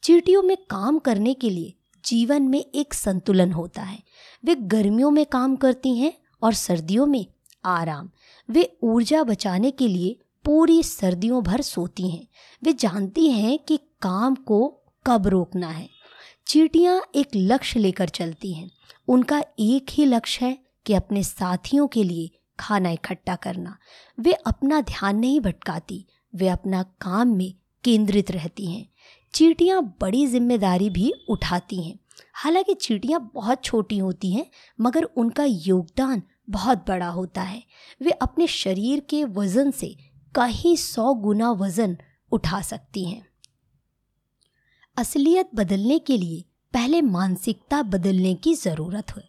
चीटियों 0.04 0.44
में 0.44 0.58
काम 0.58 1.00
करने 1.00 1.34
के 1.34 1.50
लिए 1.50 1.74
जीवन 2.06 2.42
में 2.42 2.66
एक 2.76 2.94
संतुलन 2.94 3.52
होता 3.52 3.82
है। 3.82 4.04
वे 4.46 4.56
गर्मियों 4.56 5.12
में 5.12 5.26
काम 5.26 5.56
करती 5.56 5.98
हैं 5.98 6.14
और 6.44 6.54
सर्दियों 6.54 7.06
में 7.06 7.26
आराम। 7.66 8.10
वे 8.50 8.78
ऊर्जा 8.84 9.24
बचाने 9.24 9.72
के 9.72 9.88
लिए 9.88 10.20
पूरी 10.46 10.84
सर्दियों 10.84 11.44
भर 11.44 11.62
सोती 11.62 12.10
हैं। 12.10 12.28
वे 12.64 12.74
जानती 12.74 13.32
हैं 13.32 13.60
कि 13.60 13.80
काम 14.02 14.36
को 14.36 14.82
कब 15.08 15.28
रोकना 15.28 15.68
है। 15.68 15.90
चीटियाँ 16.48 17.02
एक 17.16 17.28
लक्ष्य 17.36 17.80
लेकर 17.80 18.10
चलती 18.10 18.54
हैं। 18.54 18.72
उनका 19.08 19.44
एक 19.60 19.86
ही 19.90 20.06
लक्ष्य 20.06 20.46
है 20.46 20.60
कि 20.86 20.94
अपने 20.94 21.24
साथियों 21.24 21.88
के 21.88 22.04
लिए 22.04 22.30
खाना 22.60 22.90
इकट्ठा 22.90 23.36
करना। 23.36 23.78
वे 24.20 24.34
अपना 24.34 24.82
ध्यान 24.82 25.18
नहीं 25.18 25.40
भटकाती। 25.40 26.06
वे 26.36 26.48
अपना 26.48 26.84
काम 26.84 27.28
में 27.28 27.54
केंद्रित 27.84 28.32
रहती 28.32 28.66
हैं। 28.66 28.90
चीटियाँ 29.34 29.96
बड़ी 30.02 30.28
ज़िम्मेदारी 30.28 30.90
भी 30.90 31.14
उठाती 31.30 31.84
हैं। 31.84 32.00
हालाँकि 32.34 32.74
चीटियाँ 32.74 33.32
बहुत 33.34 33.64
छोटी 33.64 33.98
होती 33.98 34.32
हैं, 34.32 34.46
मगर 34.82 35.04
उनका 35.04 35.44
योगदान 35.44 36.22
बहुत 36.50 36.86
बड़ा 36.88 37.08
होता 37.08 37.42
है। 37.42 37.64
वे 38.02 38.12
अपने 38.12 38.48
शरीर 38.48 39.00
के 39.00 39.24
वज़न 39.24 39.72
से 39.72 39.96
कहीं 40.36 40.76
सौ 40.76 41.14
गुना 41.14 41.52
वज़न 41.52 41.98
उठा 42.32 42.62
सकती 42.62 43.06
हैं। 43.06 43.26
असलियत 44.98 45.50
बदलने 45.56 46.00
के 46.00 46.18
लिए 46.18 46.44
पहले 46.74 47.02
मानसिकता 47.02 47.82
बदलने 47.84 48.34
की 48.34 48.54
ज़रूरत 48.54 49.18
है। 49.18 49.24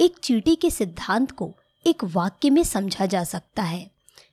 एक 0.00 0.18
चीटी 0.18 0.54
के 0.56 0.70
सिद्धांत 0.70 1.30
को 1.30 1.54
एक 1.86 2.04
वाक्य 2.04 2.50
में 2.50 2.62
समझा 2.64 3.06
जा 3.06 3.24
सकता 3.24 3.62
है। 3.62 3.90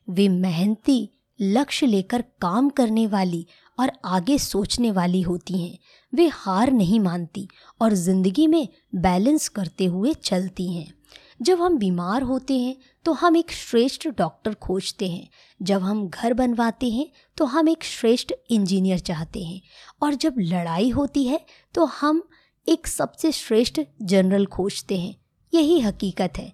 वे 0.09 0.29
मेहनती, 0.29 1.09
लक्ष्य 1.41 1.87
लेकर 1.87 2.21
काम 2.41 2.69
करने 2.69 3.07
वाली 3.07 3.45
और 3.77 3.91
आगे 4.05 4.37
सोचने 4.37 4.91
वाली 4.91 5.21
होती 5.21 5.61
हैं। 5.61 5.77
वे 6.13 6.27
हार 6.27 6.71
नहीं 6.71 6.99
मानती 6.99 7.47
और 7.81 7.93
ज़िंदगी 7.93 8.47
में 8.47 8.67
बैलेंस 8.95 9.47
करते 9.49 9.85
हुए 9.85 10.13
चलती 10.13 10.71
हैं। 10.73 10.93
जब 11.41 11.61
हम 11.61 11.77
बीमार 11.77 12.21
होते 12.21 12.57
हैं 12.59 12.75
तो 13.05 13.13
हम 13.13 13.37
एक 13.37 13.51
श्रेष्ठ 13.51 14.07
डॉक्टर 14.09 14.53
खोजते 14.53 15.09
हैं। 15.09 15.27
जब 15.59 15.81
हम 15.81 16.07
घर 16.07 16.33
बनवाते 16.33 16.89
हैं 16.89 17.09
तो 17.37 17.45
हम 17.45 17.69
एक 17.69 17.83
श्रेष्ठ 17.83 18.33
इंजीनियर 18.49 18.99
चाहते 18.99 19.43
हैं। 19.43 19.61
और 20.03 20.13
जब 20.13 20.35
लड़ाई 20.39 20.89
होती 20.89 21.25
है 21.27 21.39
तो 21.75 21.85
हम 21.85 22.23
एक 22.67 22.87
सबसे 22.87 23.31
श्रेष्ठ 23.31 23.81
जनरल 24.01 24.45
खोजते 24.45 24.97
हैं। 24.99 25.15
यही 25.53 25.79
हकीकत 25.79 26.37
है। 26.37 26.51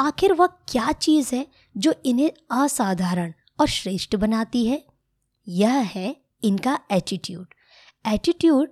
आखिर 0.00 0.32
वह 0.32 0.46
क्या 0.68 0.90
चीज़ 0.92 1.34
है, 1.34 1.46
जो 1.76 1.94
इन्हें 2.06 2.30
असाधारण 2.52 3.32
और 3.60 3.66
श्रेष्ठ 3.66 4.16
बनाती 4.16 4.64
है? 4.66 4.82
यह 5.46 5.72
है 5.94 6.14
इनका 6.44 6.78
एटीट्यूड 6.92 7.54
एटीट्यूड 8.04 8.68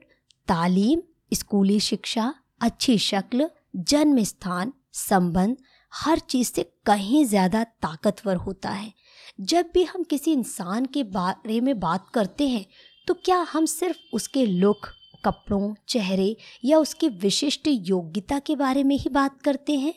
तालीम, 0.48 1.00
स्कूली 1.32 1.78
शिक्षा, 1.80 2.32
अच्छी 2.60 2.96
शक्ल, 3.00 3.48
जन्म 3.76 4.22
स्थान, 4.24 4.72
संबंध, 4.94 5.56
हर 5.92 6.18
चीज़ 6.20 6.52
से 6.52 6.62
कहीं 6.86 7.24
ज़्यादा 7.24 7.62
ताकतवर 7.64 8.36
होता 8.36 8.70
है। 8.70 8.92
जब 9.40 9.70
भी 9.74 9.82
हम 9.84 10.02
किसी 10.02 10.32
इंसान 10.32 10.86
के 10.86 11.02
बारे 11.04 11.60
में 11.60 11.78
बात 11.80 12.08
करते 12.14 12.48
हैं 12.48 12.64
तो 13.08 13.14
क्या 13.14 13.38
हम 13.52 13.66
सिर्फ़ 13.66 13.98
उसके 14.14 14.44
लुक, 14.46 14.86
कपड़ों, 15.24 15.74
चेहरे 15.88 16.36
या 16.64 16.78
उसकी 16.78 17.08
विशिष्ट 17.08 17.68
योग्यता 17.68 18.38
के 18.38 18.56
बारे 18.56 18.84
में 18.84 18.96
ही 18.96 19.10
बात 19.10 19.40
करते 19.42 19.76
हैं? 19.76 19.94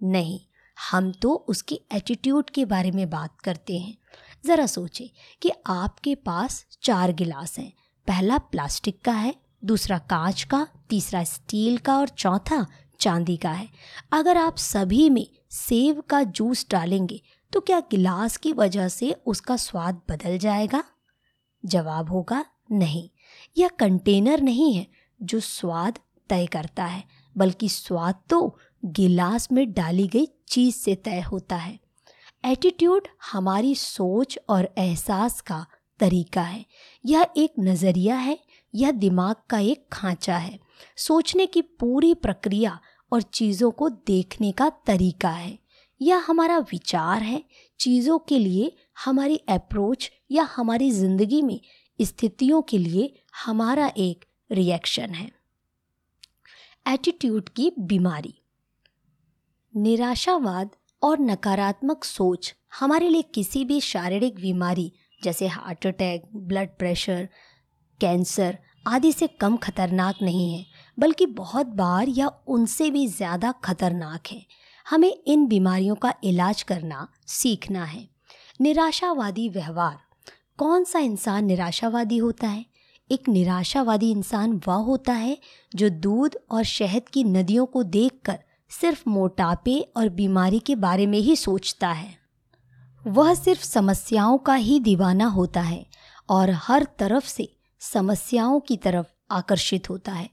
नहीं, 0.00 0.38
हम 0.76 1.10
तो 1.12 1.34
उसके 1.48 1.80
एटीट्यूड 1.92 2.50
के 2.50 2.64
बारे 2.64 2.90
में 2.90 3.08
बात 3.10 3.40
करते 3.40 3.78
हैं। 3.78 3.96
ज़रा 4.44 4.66
सोचें 4.66 5.08
कि 5.42 5.50
आपके 5.66 6.14
पास 6.14 6.66
चार 6.82 7.12
गिलास 7.12 7.58
हैं। 7.58 7.72
पहला 8.06 8.38
प्लास्टिक 8.38 9.00
का 9.04 9.12
है, 9.12 9.34
दूसरा 9.64 9.98
कांच 9.98 10.42
का, 10.42 10.66
तीसरा 10.90 11.24
स्टील 11.24 11.78
का 11.78 11.98
और 11.98 12.08
चौथा 12.08 12.66
चांदी 13.00 13.36
का 13.36 13.50
है। 13.50 13.68
अगर 14.12 14.36
आप 14.36 14.56
सभी 14.56 15.08
में 15.10 15.26
सेब 15.50 16.00
का 16.00 16.22
जूस 16.22 16.66
डालेंगे 16.70 17.20
तो 17.52 17.60
क्या 17.60 17.80
गिलास 17.80 18.36
की 18.36 18.52
वजह 18.52 18.88
से 18.88 19.12
उसका 19.26 19.56
स्वाद 19.56 20.00
बदल 20.10 20.38
जाएगा? 20.38 20.82
जवाब 21.64 22.10
होगा, 22.10 22.44
नहीं। 22.72 23.08
यह 23.58 23.68
कंटेनर 23.68 24.40
नहीं 24.40 24.74
है 24.74 24.86
जो 25.22 25.40
स्वाद 25.40 25.98
तय 26.28 26.46
करता 26.46 26.84
है, 26.84 27.04
बल्कि 27.36 27.68
स्वाद 27.68 28.14
तो 28.30 28.58
गिलास 28.84 29.52
में 29.52 29.72
डाली 29.72 30.06
गई 30.08 30.26
चीज़ 30.48 30.74
से 30.74 30.94
तय 30.94 31.20
होता 31.20 31.56
है। 31.56 31.78
एटीट्यूड 32.44 33.08
हमारी 33.32 33.74
सोच 33.74 34.38
और 34.48 34.68
एहसास 34.78 35.40
का 35.40 35.66
तरीका 36.00 36.42
है। 36.42 36.66
यह 37.06 37.26
एक 37.36 37.52
नज़रिया 37.60 38.16
है, 38.16 38.38
यह 38.74 38.90
दिमाग 38.90 39.36
का 39.50 39.58
एक 39.58 39.86
खांचा 39.92 40.36
है। 40.36 40.58
सोचने 40.96 41.46
की 41.46 41.62
पूरी 41.62 42.14
प्रक्रिया 42.14 42.80
और 43.12 43.22
चीज़ों 43.22 43.70
को 43.70 43.88
देखने 43.88 44.52
का 44.52 44.70
तरीका 44.70 45.30
है। 45.30 45.58
यह 46.00 46.24
हमारा 46.26 46.58
विचार 46.58 47.22
है, 47.22 47.44
चीज़ों 47.80 48.18
के 48.18 48.38
लिए 48.38 48.76
हमारी 49.04 49.36
अप्रोच 49.36 50.10
या 50.30 50.48
हमारी 50.56 50.90
ज़िंदगी 50.90 51.42
में 51.42 51.60
स्थितियों 52.02 52.62
के 52.62 52.78
लिए 52.78 53.22
हमारा 53.44 53.92
एक 53.96 54.24
रिएक्शन 54.50 55.10
है। 55.10 55.32
एटीट्यूड 56.88 57.48
की 57.48 57.72
बीमारी। 57.78 58.34
निराशावाद 59.76 60.70
और 61.02 61.20
नकारात्मक 61.20 62.04
सोच 62.04 62.54
हमारे 62.80 63.08
लिए 63.08 63.22
किसी 63.22 63.64
भी 63.64 63.80
शारीरिक 63.80 64.34
बीमारी, 64.34 64.92
जैसे 65.24 65.46
heart 65.46 65.86
attack, 65.86 66.22
blood 66.36 66.68
pressure, 66.68 67.28
cancer 68.00 68.58
आदि 68.86 69.12
से 69.12 69.26
कम 69.26 69.56
खतरनाक 69.56 70.14
नहीं 70.22 70.54
है, 70.54 70.66
बल्कि 70.98 71.26
बहुत 71.26 71.66
बार 71.66 72.08
या 72.08 72.30
उनसे 72.46 72.90
भी 72.90 73.06
ज़्यादा 73.06 73.52
खतरनाक 73.52 74.26
है। 74.30 74.46
हमें 74.90 75.22
इन 75.26 75.46
बीमारियों 75.46 75.94
का 75.94 76.14
इलाज 76.24 76.62
करना, 76.62 77.08
सीखना 77.26 77.84
है। 77.84 78.08
निराशावादी 78.60 79.48
व्यवहार। 79.48 79.98
कौन 80.58 80.84
सा 80.84 80.98
इंसान 80.98 81.44
निराशावादी 81.44 82.16
होता 82.16 82.48
है? 82.48 82.66
एक 83.10 83.28
निराशावादी 83.28 84.10
इंसान 84.10 84.60
वह 84.68 84.74
होता 84.74 85.12
है 85.12 85.38
जो 85.74 85.88
दूध 85.88 86.36
और 86.50 86.64
शहद 86.64 87.08
की 87.08 87.24
नदियों 87.24 87.66
को 87.66 87.82
देखकर 87.82 88.38
सिर्फ़ 88.80 89.02
मोटापे 89.08 89.78
और 89.96 90.08
बीमारी 90.08 90.58
के 90.58 90.74
बारे 90.76 91.06
में 91.06 91.18
ही 91.18 91.36
सोचता 91.36 91.88
है। 91.88 92.16
वह 93.06 93.34
सिर्फ़ 93.34 93.62
समस्याओं 93.62 94.38
का 94.38 94.54
ही 94.54 94.80
दीवाना 94.80 95.26
होता 95.26 95.60
है 95.60 95.86
और 96.28 96.50
हर 96.50 96.86
तरफ़ 96.98 97.26
से 97.26 97.48
समस्याओं 97.80 98.60
की 98.60 98.76
तरफ़ 98.76 99.06
आकर्षित 99.30 99.90
होता 99.90 100.12
है। 100.12 100.28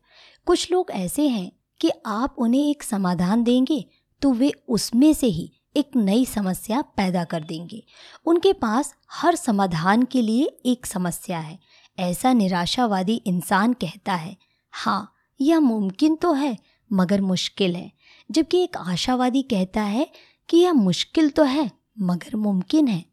कुछ 0.45 0.71
लोग 0.71 0.91
ऐसे 0.91 1.27
हैं 1.27 1.51
कि 1.81 1.91
आप 2.05 2.35
उन्हें 2.37 2.69
एक 2.69 2.83
समाधान 2.83 3.43
देंगे 3.43 3.85
तो 4.21 4.31
वे 4.33 4.51
उसमें 4.67 5.13
से 5.13 5.27
ही 5.27 5.51
एक 5.77 5.91
नई 5.95 6.25
समस्या 6.25 6.81
पैदा 6.81 7.23
कर 7.23 7.43
देंगे। 7.43 7.83
उनके 8.25 8.53
पास 8.53 8.93
हर 9.11 9.35
समाधान 9.35 10.03
के 10.03 10.21
लिए 10.21 10.45
एक 10.65 10.85
समस्या 10.85 11.39
है। 11.39 11.59
ऐसा 11.99 12.33
निराशावादी 12.33 13.15
इंसान 13.15 13.73
कहता 13.73 14.13
है 14.13 14.35
हाँ 14.73 15.13
यह 15.39 15.59
मुमकिन 15.59 16.15
तो 16.15 16.33
है, 16.33 16.57
मगर 16.91 17.21
मुश्किल 17.21 17.75
है। 17.75 17.91
जबकि 18.31 18.57
एक 18.57 18.77
आशावादी 18.77 19.41
कहता 19.41 19.81
है 19.81 20.11
कि 20.49 20.57
यह 20.57 20.73
मुश्किल 20.73 21.29
तो 21.29 21.43
है, 21.43 21.71
मगर 21.99 22.35
मुमकिन 22.35 22.87
है। 22.87 23.05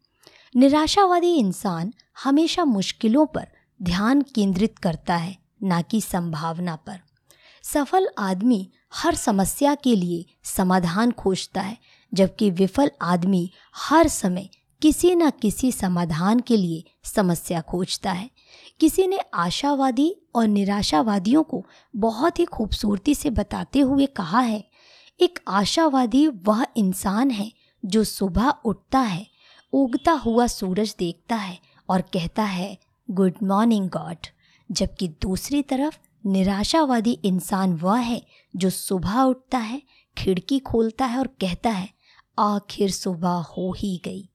निराशावादी 0.55 1.35
इंसान 1.35 1.93
हमेशा 2.23 2.65
मुश्किलों 2.65 3.25
पर 3.25 3.47
ध्यान 3.81 4.21
केंद्रित 4.21 4.79
करता 4.79 5.15
है, 5.15 5.37
ना 5.63 5.81
कि 5.81 6.01
संभावना 6.01 6.75
पर। 6.75 6.99
सफल 7.63 8.07
आदमी 8.17 8.71
हर 8.93 9.15
समस्या 9.15 9.75
के 9.75 9.95
लिए 9.95 10.25
समाधान 10.43 11.11
खोजता 11.11 11.61
है, 11.61 11.77
जबकि 12.13 12.51
विफल 12.51 12.91
आदमी 13.01 13.51
हर 13.75 14.07
समय 14.07 14.49
किसी 14.81 15.15
न 15.15 15.29
किसी 15.29 15.71
समाधान 15.71 16.39
के 16.39 16.57
लिए 16.57 16.83
समस्या 17.03 17.61
खोजता 17.61 18.11
है। 18.11 18.29
किसी 18.79 19.07
ने 19.07 19.19
आशावादी 19.33 20.15
और 20.35 20.47
निराशावादियों 20.47 21.43
को 21.43 21.65
बहुत 21.95 22.39
ही 22.39 22.45
खूबसूरती 22.45 23.15
से 23.15 23.29
बताते 23.29 23.79
हुए 23.79 24.05
कहा 24.05 24.39
है 24.39 24.69
एक 25.19 25.39
आशावादी 25.47 26.27
वह 26.27 26.65
इंसान 26.77 27.31
है 27.31 27.51
जो 27.85 28.03
सुबह 28.03 28.49
उठता 28.65 28.99
है, 28.99 29.27
उगता 29.73 30.11
हुआ 30.11 30.47
सूरज 30.47 30.95
देखता 30.99 31.35
है 31.35 31.59
और 31.89 32.01
कहता 32.01 32.43
है, 32.43 32.77
गुड 33.11 33.33
मॉर्निंग 33.43 33.89
गॉड, 33.89 34.27
जबकि 34.71 35.07
दूसरी 35.07 35.61
तरफ़ 35.61 35.97
निराशावादी 36.25 37.11
इंसान 37.11 37.73
वह 37.73 37.97
है 37.97 38.21
जो 38.55 38.69
सुबह 38.69 39.21
उठता 39.21 39.57
है, 39.57 39.81
खिड़की 40.17 40.59
खोलता 40.59 41.05
है 41.05 41.19
और 41.19 41.27
कहता 41.27 41.69
है, 41.69 41.89
आखिर 42.39 42.91
सुबह 42.91 43.29
हो 43.29 43.73
ही 43.77 44.01
गई। 44.05 44.29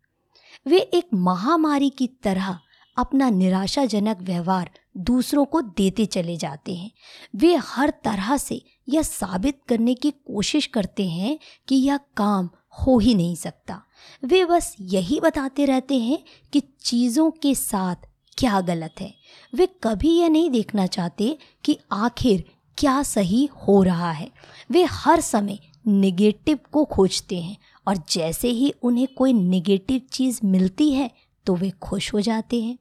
वे 0.66 0.78
एक 0.78 1.08
महामारी 1.14 1.90
की 1.90 2.06
तरह 2.06 2.58
अपना 2.96 3.30
निराशाजनक 3.30 4.18
व्यवहार 4.20 4.70
दूसरों 4.96 5.44
को 5.44 5.60
देते 5.60 6.06
चले 6.06 6.36
जाते 6.36 6.74
हैं। 6.74 6.90
वे 7.36 7.54
हर 7.56 7.92
तरह 8.04 8.36
से 8.36 8.62
यह 8.88 9.02
साबित 9.02 9.58
करने 9.68 9.94
की 9.94 10.10
कोशिश 10.10 10.66
करते 10.66 11.08
हैं 11.08 11.38
कि 11.68 11.76
यह 11.76 11.96
काम 12.16 12.50
हो 12.78 12.98
ही 12.98 13.14
नहीं 13.14 13.36
सकता। 13.36 13.82
वे 14.24 14.44
बस 14.44 14.76
यही 14.80 15.20
बताते 15.20 15.64
रहते 15.64 15.98
हैं 15.98 16.18
कि 16.52 16.62
चीज़ों 16.80 17.30
के 17.30 17.54
साथ 17.54 18.08
क्या 18.38 18.60
गलत 18.60 18.94
है। 19.00 19.14
वे 19.54 19.66
कभी 19.82 20.10
यह 20.10 20.28
नहीं 20.28 20.50
देखना 20.50 20.86
चाहते 20.86 21.36
कि 21.64 21.78
आखिर 21.92 22.44
क्या 22.78 23.02
सही 23.02 23.48
हो 23.68 23.82
रहा 23.82 24.10
है। 24.10 24.30
वे 24.70 24.84
हर 24.84 25.20
समय 25.20 25.58
निगेटिव 25.86 26.58
को 26.72 26.84
खोजते 26.84 27.40
हैं 27.40 27.56
और 27.86 27.96
जैसे 28.10 28.48
ही 28.48 28.72
उन्हें 28.82 29.06
कोई 29.18 29.32
निगेटिव 29.32 30.00
चीज़ 30.12 30.40
मिलती 30.44 30.90
है 30.92 31.10
तो 31.46 31.54
वे 31.54 31.70
खुश 31.70 32.12
हो 32.14 32.20
जाते 32.20 32.62
हैं। 32.62 32.78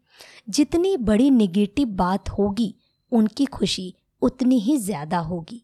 जितनी 0.50 0.96
बड़ी 0.98 1.30
निगेटिव 1.30 1.88
बात 1.88 2.30
होगी, 2.30 2.74
उनकी 3.12 3.46
खुशी 3.46 3.94
उतनी 4.22 4.60
ही 4.60 4.77
ज़्यादा 4.77 5.20
होगी। 5.20 5.62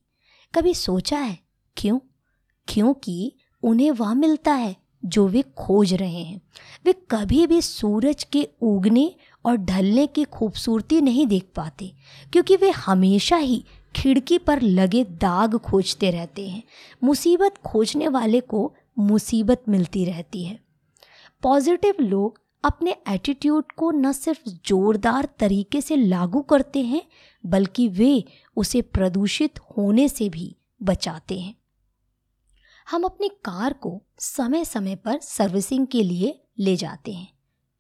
कभी 0.53 0.73
सोचा 0.73 1.17
है? 1.17 1.37
क्यों? 1.77 1.99
क्योंकि 2.67 3.33
उन्हें 3.63 3.91
वह 3.91 4.13
मिलता 4.13 4.53
है 4.53 4.75
जो 5.05 5.27
वे 5.27 5.41
खोज 5.57 5.93
रहे 5.93 6.23
हैं। 6.23 6.41
वे 6.85 6.93
कभी 7.11 7.45
भी 7.47 7.61
सूरज 7.61 8.23
के 8.23 8.47
उगने 8.61 9.13
और 9.45 9.57
ढलने 9.57 10.05
की 10.07 10.23
खूबसूरती 10.23 11.01
नहीं 11.01 11.25
देख 11.27 11.47
पाते, 11.55 11.91
क्योंकि 12.33 12.55
वे 12.55 12.69
हमेशा 12.69 13.37
ही 13.37 13.63
खिड़की 13.95 14.37
पर 14.37 14.61
लगे 14.61 15.03
दाग 15.21 15.57
खोजते 15.57 16.11
रहते 16.11 16.47
हैं। 16.49 16.63
मुसीबत 17.03 17.57
खोजने 17.57 18.07
वाले 18.07 18.41
को 18.41 18.71
मुसीबत 18.99 19.63
मिलती 19.69 20.05
रहती 20.05 20.43
है। 20.43 20.59
पॉजिटिव 21.43 21.95
लोग 21.99 22.39
अपने 22.63 22.95
एटीट्यूड 23.07 23.71
को 23.71 23.91
न 23.91 24.11
सिर्फ़ 24.11 24.49
जोरदार 24.65 25.29
तरीके 25.39 25.81
से 25.81 25.95
लागू 25.95 26.41
करते 26.41 26.81
हैं, 26.81 27.01
बल्कि 27.45 27.87
वे 27.87 28.23
उसे 28.55 28.81
प्रदूषित 28.81 29.59
होने 29.59 30.09
से 30.09 30.29
भी 30.29 30.55
बचाते 30.83 31.39
हैं। 31.39 31.55
हम 32.89 33.03
अपनी 33.03 33.27
कार 33.27 33.73
को 33.73 34.01
समय 34.19 34.65
समय 34.65 34.95
पर 34.95 35.19
सर्विसिंग 35.19 35.87
के 35.87 36.03
लिए 36.03 36.43
ले 36.59 36.75
जाते 36.75 37.13
हैं। 37.13 37.33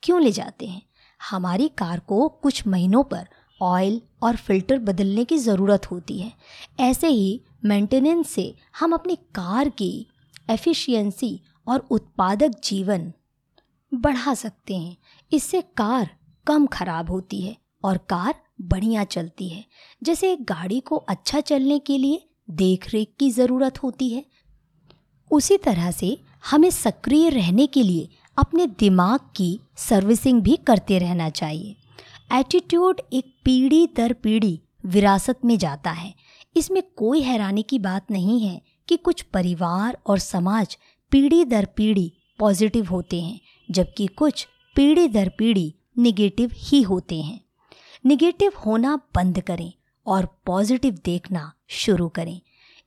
क्यों 0.03 0.21
ले 0.21 0.31
जाते 0.31 0.65
हैं? 0.65 0.81
हमारी 1.29 1.67
कार 1.67 1.99
को 1.99 2.29
कुछ 2.29 2.67
महीनों 2.67 3.03
पर 3.03 3.27
ऑयल 3.61 4.01
और 4.23 4.35
फ़िल्टर 4.35 4.79
बदलने 4.79 5.25
की 5.25 5.37
ज़रूरत 5.37 5.91
होती 5.91 6.19
है। 6.19 6.33
ऐसे 6.79 7.07
ही 7.07 7.41
मेंटेनेंस 7.65 8.29
से 8.29 8.55
हम 8.79 8.93
अपनी 8.93 9.15
कार 9.15 9.69
की 9.69 10.07
एफिशिएंसी 10.49 11.41
और 11.67 11.79
उत्पादक 11.79 12.51
जीवन 12.63 13.13
बढ़ा 13.93 14.33
सकते 14.33 14.75
हैं। 14.75 14.95
इससे 15.31 15.61
कार 15.77 16.09
कम 16.47 16.65
खराब 16.65 17.09
होती 17.11 17.41
है 17.41 17.55
और 17.83 17.97
कार 17.97 18.35
बढ़िया 18.61 19.03
चलती 19.03 19.49
है। 19.49 19.65
जैसे 20.03 20.31
एक 20.31 20.43
गाड़ी 20.43 20.79
को 20.79 20.95
अच्छा 20.95 21.39
चलने 21.39 21.79
के 21.79 21.97
लिए 21.97 22.21
देख 22.49 22.89
रेख 22.93 23.13
की 23.19 23.29
ज़रूरत 23.31 23.83
होती 23.83 24.09
है। 24.09 24.23
उसी 25.31 25.57
तरह 25.57 25.91
से 25.91 26.17
हमें 26.51 26.69
सक्रिय 26.69 27.29
रहने 27.29 27.67
के 27.67 27.83
लिए 27.83 28.09
अपने 28.37 28.67
दिमाग 28.67 29.19
की 29.35 29.59
सर्विसिंग 29.77 30.41
भी 30.41 30.55
करते 30.57 30.99
रहना 30.99 31.29
चाहिए। 31.29 31.75
एटीट्यूड 32.33 33.01
एक 33.13 33.33
पीढ़ी 33.45 33.85
दर 33.87 34.13
पीढ़ी 34.13 34.59
विरासत 34.85 35.39
में 35.45 35.57
जाता 35.57 35.91
है। 35.91 36.13
इसमें 36.55 36.81
कोई 36.97 37.21
हैरानी 37.21 37.63
की 37.63 37.79
बात 37.79 38.11
नहीं 38.11 38.39
है 38.41 38.61
कि 38.87 38.97
कुछ 38.97 39.21
परिवार 39.21 39.97
और 40.07 40.19
समाज 40.19 40.77
पीढ़ी 41.11 41.43
दर 41.45 41.65
पीढ़ी 41.65 42.11
पॉजिटिव 42.39 42.87
होते 42.87 43.21
हैं। 43.21 43.39
जबकि 43.69 44.07
कुछ 44.07 44.47
पीढ़ी 44.75 45.07
दर 45.07 45.29
पीढ़ी 45.29 45.73
निगेटिव 45.97 46.51
ही 46.55 46.81
होते 46.81 47.21
हैं। 47.21 47.39
निगेटिव 48.05 48.51
होना 48.65 48.95
बंद 49.15 49.39
करें 49.41 49.71
और 50.05 50.25
पॉजिटिव 50.45 50.99
देखना 51.05 51.51
शुरू 51.69 52.07
करें। 52.09 52.39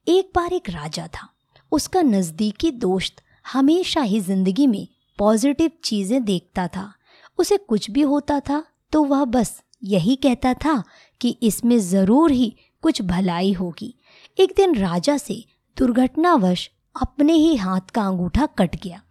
एक 0.06 0.30
बार 0.36 0.52
एक 0.52 0.70
राजा 0.70 1.06
था। 1.06 1.28
उसका 1.72 2.02
नज़दीकी 2.02 2.70
दोस्त 2.70 3.22
हमेशा 3.46 4.00
ही 4.02 4.20
ज़िंदगी 4.20 4.66
में 4.66 4.86
पॉजिटिव 5.18 5.70
चीज़ें 5.84 6.22
देखता 6.24 6.66
था। 6.68 6.92
उसे 7.38 7.56
कुछ 7.58 7.90
भी 7.90 8.02
होता 8.02 8.38
था 8.40 8.62
तो 8.92 9.02
वह 9.04 9.24
बस 9.24 9.62
यही 9.82 10.16
कहता 10.16 10.54
था 10.54 10.82
कि 11.20 11.36
इसमें 11.42 11.78
ज़रूर 11.80 12.30
ही 12.30 12.54
कुछ 12.82 13.02
भलाई 13.02 13.52
होगी। 13.52 13.94
एक 14.38 14.52
दिन 14.56 14.74
राजा 14.74 15.16
से 15.16 15.44
दुर्घटनावश 15.76 16.70
अपने 16.96 17.32
ही 17.32 17.54
हाथ 17.56 17.90
का 17.94 18.06
अंगूठा 18.06 18.46
कट 18.58 18.76
गया। 18.76 19.02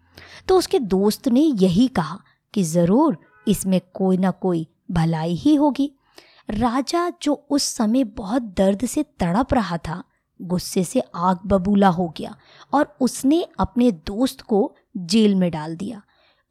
तो 0.47 0.57
उसके 0.57 0.79
दोस्त 0.79 1.27
ने 1.27 1.41
यही 1.41 1.87
कहा 1.87 2.19
कि 2.53 2.63
ज़रूर 2.63 3.17
इसमें 3.47 3.79
कोई 3.93 4.17
ना 4.17 4.31
कोई 4.31 4.67
भलाई 4.91 5.33
ही 5.35 5.55
होगी। 5.55 5.91
राजा 6.49 7.09
जो 7.21 7.33
उस 7.49 7.63
समय 7.63 8.03
बहुत 8.03 8.41
दर्द 8.57 8.85
से 8.85 9.03
तड़प 9.19 9.53
रहा 9.53 9.77
था, 9.77 10.03
गुस्से 10.39 10.83
से 10.83 11.01
आग 11.15 11.39
बबूला 11.45 11.87
हो 11.89 12.07
गया 12.17 12.35
और 12.73 12.95
उसने 13.01 13.45
अपने 13.59 13.91
दोस्त 13.91 14.41
को 14.41 14.71
जेल 14.97 15.35
में 15.35 15.49
डाल 15.51 15.75
दिया। 15.75 16.01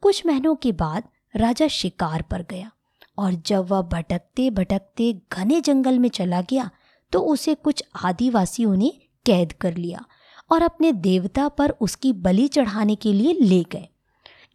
कुछ 0.03 0.25
महीनों 0.25 0.55
के 0.55 0.71
बाद 0.71 1.03
राजा 1.35 1.67
शिकार 1.67 2.21
पर 2.21 2.45
गया 2.49 2.71
और 3.17 3.33
जब 3.45 3.67
वह 3.67 3.81
भटकते 3.83 4.49
भटकते 4.49 5.13
घने 5.33 5.59
जंगल 5.61 5.99
में 5.99 6.09
चला 6.09 6.41
गया 6.41 6.69
तो 7.13 7.19
उसे 7.23 7.53
कुछ 7.55 7.83
आदिवासियों 8.03 8.75
ने 8.75 8.91
कैद 9.25 9.53
कर 9.53 9.75
लिया 9.75 10.05
और 10.51 10.61
अपने 10.61 10.91
देवता 10.91 11.47
पर 11.49 11.69
उसकी 11.71 12.13
बलि 12.13 12.47
चढ़ाने 12.47 12.95
के 12.95 13.13
लिए 13.13 13.33
ले 13.33 13.63
गए। 13.63 13.87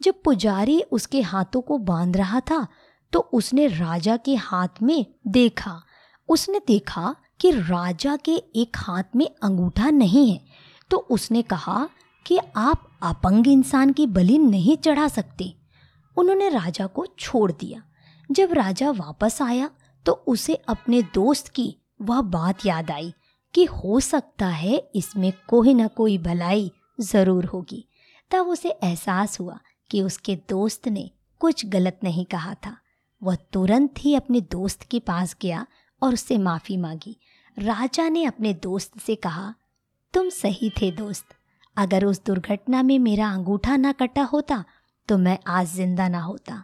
जब 0.00 0.22
पुजारी 0.24 0.80
उसके 0.82 1.20
हाथों 1.22 1.60
को 1.60 1.78
बाँध 1.78 2.16
रहा 2.16 2.40
था 2.40 2.66
तो 3.12 3.20
उसने 3.32 3.66
राजा 3.66 4.16
के 4.16 4.34
हाथ 4.34 4.82
में 4.82 5.04
देखा। 5.26 5.80
उसने 6.28 6.60
देखा 6.66 7.14
कि 7.40 7.50
राजा 7.50 8.16
के 8.16 8.34
एक 8.56 8.76
हाथ 8.76 9.16
में 9.16 9.26
अंगूठा 9.42 9.90
नहीं 9.90 10.30
है 10.30 10.40
तो 10.90 10.96
उसने 11.10 11.42
कहा 11.42 11.88
कि 12.26 12.38
आप 12.56 12.88
अपंग 13.02 13.48
इंसान 13.48 13.92
की 13.92 14.06
बलि 14.06 14.38
नहीं 14.38 14.76
चढ़ा 14.76 15.08
सकते। 15.08 15.52
उन्होंने 16.16 16.48
राजा 16.48 16.86
को 16.86 17.06
छोड़ 17.18 17.50
दिया। 17.52 17.82
जब 18.30 18.52
राजा 18.52 18.90
वापस 18.90 19.38
आया 19.42 19.70
तो 20.06 20.12
उसे 20.26 20.54
अपने 20.68 21.02
दोस्त 21.14 21.48
की 21.48 21.74
वह 22.02 22.20
बात 22.20 22.66
याद 22.66 22.90
आई। 22.90 23.12
कि 23.54 23.64
हो 23.64 23.98
सकता 24.00 24.46
है 24.46 24.76
इसमें 24.94 25.32
कोई 25.48 25.74
ना 25.74 25.86
कोई 25.88 26.16
भलाई 26.18 26.70
ज़रूर 27.00 27.44
होगी। 27.44 27.84
तब 28.30 28.48
उसे 28.48 28.70
एहसास 28.70 29.38
हुआ 29.40 29.58
कि 29.90 30.02
उसके 30.02 30.36
दोस्त 30.48 30.88
ने 30.88 31.10
कुछ 31.40 31.64
गलत 31.66 31.98
नहीं 32.04 32.24
कहा 32.24 32.54
था। 32.56 32.76
वह 33.22 33.36
तुरंत 33.52 33.94
ही 33.98 34.14
अपने 34.14 34.40
दोस्त 34.52 34.82
के 34.82 35.00
पास 35.00 35.36
गया 35.42 35.66
और 36.02 36.12
उससे 36.12 36.38
माफ़ी 36.38 36.76
मांगी। 36.76 37.16
राजा 37.56 38.08
ने 38.08 38.24
अपने 38.24 38.52
दोस्त 38.54 38.98
से 38.98 39.14
कहा, 39.16 39.54
तुम 40.14 40.28
सही 40.30 40.70
थे 40.72 40.90
दोस्त। 40.90 41.34
अगर 41.76 42.04
उस 42.04 42.20
दुर्घटना 42.26 42.82
में 42.82 42.98
मेरा 42.98 43.28
अंगूठा 43.30 43.76
ना 43.76 43.92
कटा 43.92 44.22
होता 44.22 44.64
तो 45.08 45.18
मैं 45.18 45.38
आज 45.48 45.66
ज़िंदा 45.68 46.08
ना 46.08 46.20
होता। 46.20 46.62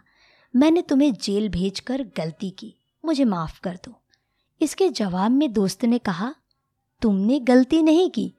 मैंने 0.53 0.81
तुम्हें 0.81 1.13
जेल 1.13 1.49
भेजकर 1.49 2.03
गलती 2.17 2.49
की। 2.49 2.73
मुझे 3.03 3.25
माफ़ 3.25 3.59
कर 3.59 3.75
दो। 3.85 3.95
इसके 4.61 4.89
जवाब 4.89 5.31
में 5.31 5.51
दोस्त 5.53 5.85
ने 5.85 5.97
कहा 5.99 6.33
तुमने 7.01 7.39
गलती 7.39 7.81
नहीं 7.81 8.09
की। 8.09 8.33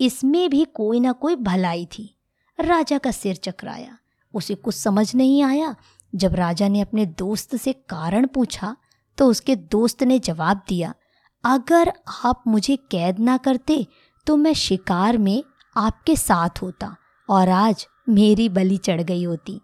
इसमें 0.00 0.48
भी 0.50 0.64
कोई 0.74 1.00
ना 1.00 1.12
कोई 1.12 1.36
भलाई 1.36 1.84
थी। 1.88 2.10
राजा 2.58 2.98
का 2.98 3.10
सिर 3.10 3.36
चकराया। 3.36 3.96
उसे 4.34 4.54
कुछ 4.54 4.74
समझ 4.74 5.14
नहीं 5.14 5.42
आया। 5.42 5.74
जब 6.12 6.34
राजा 6.34 6.68
ने 6.68 6.80
अपने 6.80 7.06
दोस्त 7.08 7.56
से 7.56 7.72
कारण 7.88 8.26
पूछा 8.26 8.76
तो 9.18 9.26
उसके 9.26 9.56
दोस्त 9.56 10.02
ने 10.02 10.18
जवाब 10.18 10.60
दिया, 10.68 10.94
अगर 11.44 11.92
आप 12.24 12.42
मुझे 12.46 12.76
कैद 12.90 13.18
ना 13.18 13.36
करते 13.36 13.86
तो 14.26 14.36
मैं 14.36 14.52
शिकार 14.54 15.18
में 15.18 15.42
आपके 15.76 16.16
साथ 16.16 16.62
होता 16.62 16.94
और 17.28 17.48
आज 17.48 17.86
मेरी 18.08 18.48
बलि 18.48 18.76
चढ़ 18.76 19.02
गई 19.02 19.24
होती। 19.24 19.60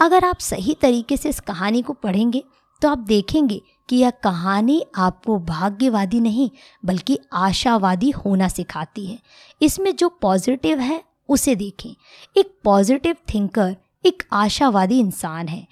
अगर 0.00 0.24
आप 0.24 0.38
सही 0.38 0.74
तरीके 0.74 1.16
से 1.16 1.28
इस 1.28 1.40
कहानी 1.40 1.82
को 1.82 1.92
पढ़ेंगे 1.92 2.42
तो 2.82 2.88
आप 2.88 2.98
देखेंगे 2.98 3.62
कि 3.88 3.96
यह 3.96 4.10
कहानी 4.10 4.84
आपको 4.96 5.38
भाग्यवादी 5.38 6.20
नहीं, 6.20 6.50
बल्कि 6.84 7.18
आशावादी 7.32 8.10
होना 8.10 8.48
सिखाती 8.48 9.06
है। 9.06 9.18
इसमें 9.62 9.96
जो 9.96 10.08
पॉजिटिव 10.08 10.78
है, 10.78 11.04
उसे 11.28 11.54
देखें। 11.54 11.90
एक 12.36 12.58
पॉजिटिव 12.64 13.16
थिंकर 13.34 13.76
एक 14.06 14.22
आशावादी 14.32 15.00
इंसान 15.00 15.48
है। 15.48 15.66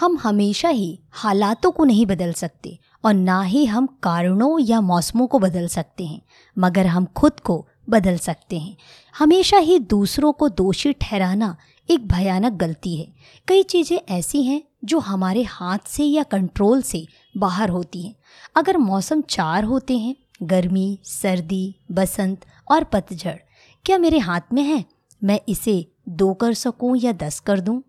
हम 0.00 0.18
हमेशा 0.18 0.68
ही 0.68 1.00
हालातों 1.10 1.70
को 1.70 1.84
नहीं 1.84 2.06
बदल 2.06 2.32
सकते, 2.32 2.78
और 3.04 3.14
ना 3.14 3.42
ही 3.42 3.66
हम 3.66 3.86
कारणों 3.86 4.58
या 4.60 4.80
मौसमों 4.80 5.26
को 5.26 5.38
बदल 5.38 5.68
सकते 5.68 6.06
हैं, 6.06 6.22
मगर 6.58 6.86
हम 6.86 7.04
खुद 7.04 7.40
को 7.40 7.66
बदल 7.88 8.18
सकते 8.18 8.58
हैं। 8.58 8.76
हमेशा 9.18 9.58
ही 9.58 9.78
दूसरों 9.78 10.32
को 10.32 10.48
दोषी 10.48 10.92
ठहराना 10.92 11.56
एक 11.90 12.08
भयानक 12.08 12.52
गलती 12.52 12.96
है। 12.96 13.14
कई 13.48 13.62
चीज़ें 13.62 13.98
ऐसी 14.10 14.42
हैं 14.42 14.62
जो 14.84 14.98
हमारे 14.98 15.42
हाथ 15.42 15.78
से 15.86 16.04
या 16.04 16.22
कंट्रोल 16.22 16.82
से 16.82 17.06
बाहर 17.36 17.68
होती 17.68 18.02
हैं। 18.02 18.14
अगर 18.56 18.76
मौसम 18.76 19.20
चार 19.20 19.64
होते 19.64 19.98
हैं, 19.98 20.16
गर्मी, 20.42 20.98
सर्दी, 21.04 21.74
बसंत 21.92 22.40
और 22.70 22.84
पतझड़, 22.84 23.36
क्या 23.84 23.98
मेरे 23.98 24.18
हाथ 24.18 24.40
में 24.52 24.62
है? 24.62 24.84
मैं 25.24 25.40
इसे 25.48 25.92
दो 26.08 26.34
कर 26.34 26.54
सकूँ 26.54 26.96
या 26.96 27.12
दस 27.12 27.40
कर 27.40 27.60
दूँ? 27.60 27.82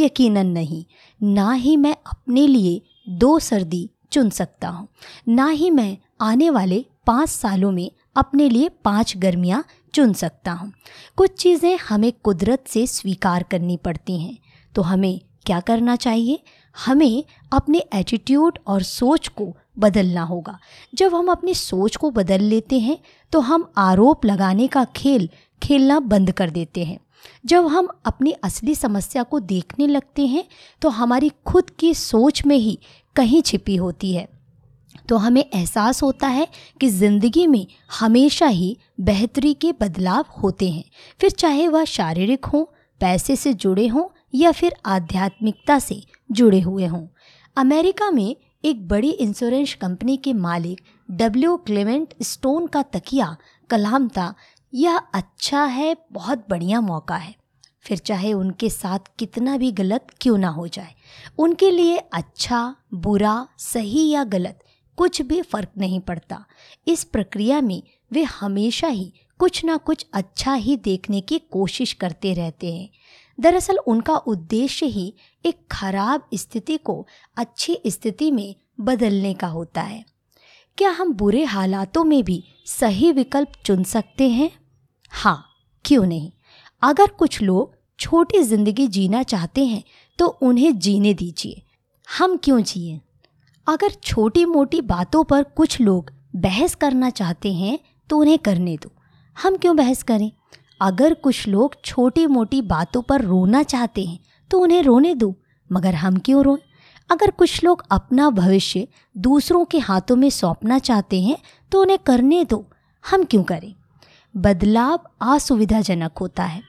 यकीनन 0.00 0.46
नहीं। 0.46 0.84
ना 1.22 1.52
ही 1.52 1.76
मैं 1.76 1.96
अपने 2.06 2.46
लिए 2.46 2.82
दो 3.08 3.38
सर्दी 3.38 3.90
चुन 4.12 4.30
सकता 4.30 4.68
हूँ। 4.68 4.88
ना 5.28 5.48
ही 5.48 5.70
मैं 5.70 5.98
आने 6.20 6.50
वाले 6.50 6.84
पाँच 7.06 7.28
सालों 7.28 7.72
में 7.72 7.90
अपने 8.16 8.48
लिए 8.48 8.68
पाँच 8.68 9.16
गर्मियाँ 9.16 9.64
चुन 9.94 10.12
सकता 10.14 10.52
हूँ। 10.52 10.72
कुछ 11.16 11.38
चीज़ें 11.38 11.76
हमें 11.78 12.12
कुदरत 12.24 12.64
से 12.68 12.86
स्वीकार 12.86 13.42
करनी 13.42 13.76
पड़ती 13.76 14.20
हैं। 14.20 14.36
तो 14.74 14.82
हमें 14.82 15.20
क्या 15.46 15.60
करना 15.60 15.96
चाहिए? 15.96 16.38
हमें 16.76 17.24
अपने 17.52 17.82
एटीट्यूड 17.94 18.58
और 18.66 18.82
सोच 18.82 19.28
को 19.28 19.52
बदलना 19.78 20.22
होगा। 20.22 20.58
जब 20.92 21.14
हम 21.14 21.28
अपनी 21.28 21.54
सोच 21.54 21.96
को 21.96 22.10
बदल 22.10 22.42
लेते 22.42 22.78
हैं 22.78 22.98
तो 23.32 23.40
हम 23.40 23.68
आरोप 23.78 24.24
लगाने 24.24 24.66
का 24.66 24.84
खेल 24.96 25.28
खेलना 25.62 25.98
बंद 26.02 26.32
कर 26.32 26.50
देते 26.50 26.84
हैं। 26.84 26.98
जब 27.46 27.66
हम 27.66 27.88
अपनी 28.04 28.32
असली 28.44 28.74
समस्या 28.74 29.22
को 29.22 29.40
देखने 29.42 29.86
लगते 29.86 30.26
हैं 30.26 30.44
तो 30.82 30.88
हमारी 30.90 31.30
खुद 31.46 31.70
की 31.70 31.92
सोच 31.94 32.44
में 32.46 32.56
ही 32.56 32.78
कहीं 33.16 33.42
छिपी 33.42 33.76
होती 33.76 34.12
है। 34.14 34.28
तो 35.08 35.16
हमें 35.16 35.44
एहसास 35.44 36.02
होता 36.02 36.28
है 36.28 36.46
कि 36.80 36.88
ज़िंदगी 36.88 37.46
में 37.46 37.66
हमेशा 37.98 38.46
ही 38.46 38.76
बेहतरी 39.00 39.52
के 39.54 39.72
बदलाव 39.72 40.24
होते 40.42 40.70
हैं। 40.70 40.84
फिर 41.20 41.30
चाहे 41.30 41.68
वह 41.68 41.84
शारीरिक 41.84 42.44
हों, 42.44 42.64
पैसे 43.00 43.36
से 43.36 43.52
जुड़े 43.54 43.86
हों 43.86 44.08
या 44.34 44.52
फिर 44.52 44.74
आध्यात्मिकता 44.86 45.78
से 45.78 46.02
जुड़े 46.30 46.60
हुए 46.60 46.86
हों। 46.86 47.06
अमेरिका 47.56 48.10
में 48.10 48.34
एक 48.64 48.86
बड़ी 48.88 49.10
इंश्योरेंस 49.10 49.74
कंपनी 49.74 50.16
के 50.16 50.32
मालिक 50.32 50.80
डब्ल्यू 51.08 51.56
क्लेमेंट 51.56 52.14
स्टोन 52.22 52.66
का 52.66 52.82
तकिया 52.82 53.36
कलाम 53.70 54.08
था 54.08 54.34
यह 54.72 54.96
अच्छा 54.96 55.64
है, 55.64 55.96
बहुत 56.12 56.46
बढ़िया 56.50 56.80
मौका 56.80 57.16
है। 57.16 57.34
फिर 57.84 57.98
चाहे 57.98 58.32
उनके 58.32 58.68
साथ 58.70 58.98
कितना 59.18 59.56
भी 59.56 59.70
गलत 59.72 60.06
क्यों 60.20 60.36
ना 60.38 60.48
हो 60.48 60.66
जाए, 60.68 60.94
उनके 61.38 61.70
लिए 61.70 61.96
अच्छा 61.96 62.74
बुरा, 62.94 63.46
सही 63.58 64.08
या 64.10 64.24
गलत 64.24 64.58
कुछ 64.98 65.20
भी 65.22 65.40
फ़र्क 65.42 65.70
नहीं 65.78 66.00
पड़ता। 66.00 66.44
इस 66.88 67.04
प्रक्रिया 67.04 67.60
में 67.60 67.82
वे 68.12 68.22
हमेशा 68.22 68.88
ही 68.88 69.12
कुछ 69.38 69.64
ना 69.64 69.76
कुछ 69.76 70.06
अच्छा 70.14 70.54
ही 70.54 70.76
देखने 70.76 71.20
की 71.20 71.38
कोशिश 71.50 71.92
करते 71.92 72.32
रहते 72.34 72.72
हैं। 72.72 72.88
दरअसल 73.38 73.78
उनका 73.78 74.16
उद्देश्य 74.16 74.86
ही 74.86 75.12
एक 75.44 75.58
खराब 75.70 76.28
स्थिति 76.34 76.76
को 76.76 77.06
अच्छी 77.36 77.78
स्थिति 77.86 78.30
में 78.30 78.54
बदलने 78.80 79.32
का 79.34 79.46
होता 79.46 79.82
है। 79.82 80.04
क्या 80.78 80.90
हम 80.90 81.12
बुरे 81.12 81.44
हालातों 81.44 82.04
में 82.04 82.22
भी 82.24 82.42
सही 82.66 83.12
विकल्प 83.12 83.52
चुन 83.66 83.82
सकते 83.84 84.28
हैं? 84.28 84.50
हाँ 85.12 85.44
क्यों 85.84 86.04
नहीं? 86.06 86.30
अगर 86.82 87.06
कुछ 87.08 87.40
लोग 87.42 87.74
छोटी 87.98 88.42
ज़िंदगी 88.42 88.86
जीना 88.88 89.22
चाहते 89.22 89.64
हैं 89.64 89.82
तो 90.18 90.26
उन्हें 90.26 90.78
जीने 90.78 91.14
दीजिए। 91.14 91.62
हम 92.08 92.36
क्यों 92.36 92.60
जिए? 92.60 93.00
अगर 93.66 93.90
छोटी 94.02 94.44
मोटी 94.44 94.80
बातों 94.80 95.22
पर 95.24 95.42
कुछ 95.42 95.80
लोग 95.80 96.10
बहस 96.36 96.74
करना 96.74 97.10
चाहते 97.10 97.52
हैं 97.52 97.78
तो 98.08 98.18
उन्हें 98.18 98.38
करने 98.38 98.76
दो। 98.76 98.90
हम 99.36 99.56
क्यों 99.56 99.76
बहस 99.76 100.02
करें? 100.02 100.30
अगर 100.80 101.14
कुछ 101.14 101.46
लोग 101.48 101.74
छोटी 101.84 102.26
मोटी 102.26 102.60
बातों 102.62 103.02
पर 103.02 103.20
रोना 103.20 103.62
चाहते 103.62 104.04
हैं 104.04 104.18
तो 104.50 104.58
उन्हें 104.58 104.82
रोने 104.82 105.14
दो, 105.14 105.34
मगर 105.70 105.94
हम 105.94 106.16
क्यों 106.16 106.42
रोएँ? 106.44 106.58
अगर 107.10 107.30
कुछ 107.30 107.64
लोग 107.64 107.84
अपना 107.90 108.28
भविष्य 108.30 108.86
दूसरों 109.16 109.64
के 109.64 109.78
हाथों 109.78 110.16
में 110.16 110.28
सौंपना 110.30 110.78
चाहते 110.78 111.22
हैं 111.22 111.36
तो 111.72 111.80
उन्हें 111.80 111.98
करने 111.98 112.44
दो। 112.44 112.64
हम 113.04 113.24
क्यों 113.24 113.42
करें? 113.42 113.74
बदलाव 114.34 115.00
असुविधाजनक 115.22 116.18
होता 116.18 116.44
है। 116.44 116.62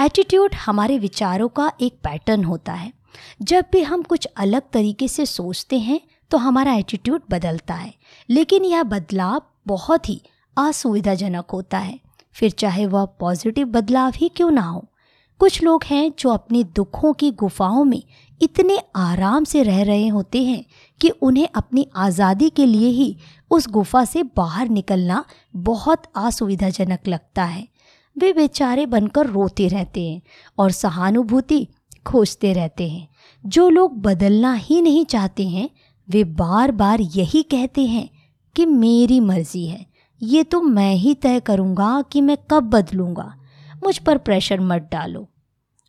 एटीट्यूड 0.00 0.54
हमारे 0.54 0.98
विचारों 0.98 1.48
का 1.48 1.72
एक 1.80 1.94
पैटर्न 2.04 2.44
होता 2.44 2.72
है। 2.72 2.92
जब 3.42 3.64
भी 3.72 3.82
हम 3.82 4.02
कुछ 4.02 4.26
अलग 4.36 4.62
तरीके 4.72 5.08
से 5.08 5.26
सोचते 5.26 5.78
हैं 5.78 6.00
तो 6.30 6.38
हमारा 6.38 6.72
एटीट्यूड 6.72 7.22
बदलता 7.30 7.74
है। 7.74 7.94
लेकिन 8.30 8.64
यह 8.64 8.82
बदलाव 8.82 9.42
बहुत 9.66 10.08
ही 10.08 10.20
असुविधाजनक 10.56 11.50
होता 11.50 11.78
है। 11.78 12.00
फिर 12.32 12.50
चाहे 12.50 12.86
वह 12.86 13.04
पॉजिटिव 13.04 13.66
बदलाव 13.66 14.12
ही 14.16 14.28
क्यों 14.28 14.50
ना 14.50 14.62
हो। 14.62 14.84
कुछ 15.40 15.62
लोग 15.62 15.84
हैं 15.84 16.12
जो 16.18 16.30
अपने 16.30 16.62
दुखों 16.64 17.12
की 17.12 17.30
गुफाओं 17.30 17.84
में 17.84 18.02
इतने 18.40 18.78
आराम 18.96 19.44
से 19.44 19.62
रह 19.62 19.82
रहे 19.82 20.08
होते 20.08 20.42
हैं 20.44 20.64
कि 21.00 21.08
उन्हें 21.08 21.48
अपनी 21.54 21.86
आज़ादी 21.96 22.50
के 22.50 22.66
लिए 22.66 22.88
ही 22.88 23.16
उस 23.50 23.68
गुफा 23.68 24.04
से 24.04 24.22
बाहर 24.22 24.68
निकलना 24.68 25.24
बहुत 25.56 26.02
असुविधाजनक 26.16 27.08
लगता 27.08 27.44
है। 27.44 27.68
वे 28.16 28.32
बेचारे 28.32 28.86
बनकर 28.86 29.26
रोते 29.26 29.68
रहते 29.68 30.08
हैं 30.10 30.22
और 30.58 30.70
सहानुभूति 30.70 31.66
खोजते 32.06 32.52
रहते 32.52 32.88
हैं। 32.88 33.08
जो 33.44 33.68
लोग 33.68 34.00
बदलना 34.02 34.52
ही 34.52 34.80
नहीं 34.82 35.04
चाहते 35.04 35.48
हैं 35.48 35.68
वे 36.08 36.24
बार 36.24 36.70
बार 36.72 37.00
यही 37.00 37.42
कहते 37.42 37.86
हैं 37.86 38.08
कि 38.56 38.66
मेरी 38.66 39.20
मर्ज़ी 39.20 39.66
है। 39.66 39.86
ये 40.20 40.42
तो 40.42 40.60
मैं 40.60 40.94
ही 40.94 41.14
तय 41.14 41.40
करूँगा 41.40 42.02
कि 42.02 42.20
मैं 42.20 42.36
कब 42.50 42.70
बदलूँगा। 42.70 43.32
मुझ 43.84 43.98
पर 43.98 44.18
प्रेशर 44.18 44.60
मत 44.60 44.88
डालो। 44.92 45.26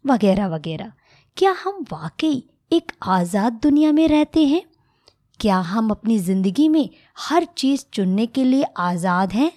वगैरह 0.06 0.47
वगैरह। 0.47 0.91
क्या 1.38 1.56
हम 1.63 1.86
वाकई 1.91 2.43
एक 2.71 2.91
आज़ाद 3.04 3.54
दुनिया 3.54 3.91
में 3.91 4.08
रहते 4.08 4.45
हैं? 4.45 4.62
क्या 5.39 5.58
हम 5.58 5.89
अपनी 5.89 6.17
ज़िंदगी 6.19 6.67
में 6.69 6.89
हर 7.19 7.47
चीज़ 7.58 7.86
चुनने 7.93 8.25
के 8.25 8.43
लिए 8.43 8.65
आज़ाद 8.78 9.34
हैं? 9.34 9.51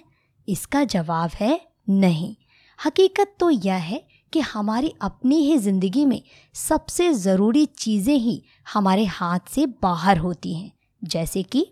इसका 0.47 0.83
जवाब 0.83 1.31
है 1.35 1.59
नहीं। 1.89 2.35
हकीकत 2.79 3.35
तो 3.39 3.49
यह 3.49 3.75
है 3.75 4.01
कि 4.33 4.39
हमारी 4.39 4.93
अपनी 5.01 5.35
ही 5.35 5.57
ज़िंदगी 5.57 6.05
में 6.05 6.21
सबसे 6.53 7.13
ज़रूरी 7.13 7.65
चीज़ें 7.65 8.15
ही 8.15 8.43
हमारे 8.73 9.05
हाथ 9.05 9.39
से 9.49 9.65
बाहर 9.65 10.17
होती 10.17 10.53
हैं। 10.53 10.71
जैसे 11.03 11.43
कि, 11.43 11.67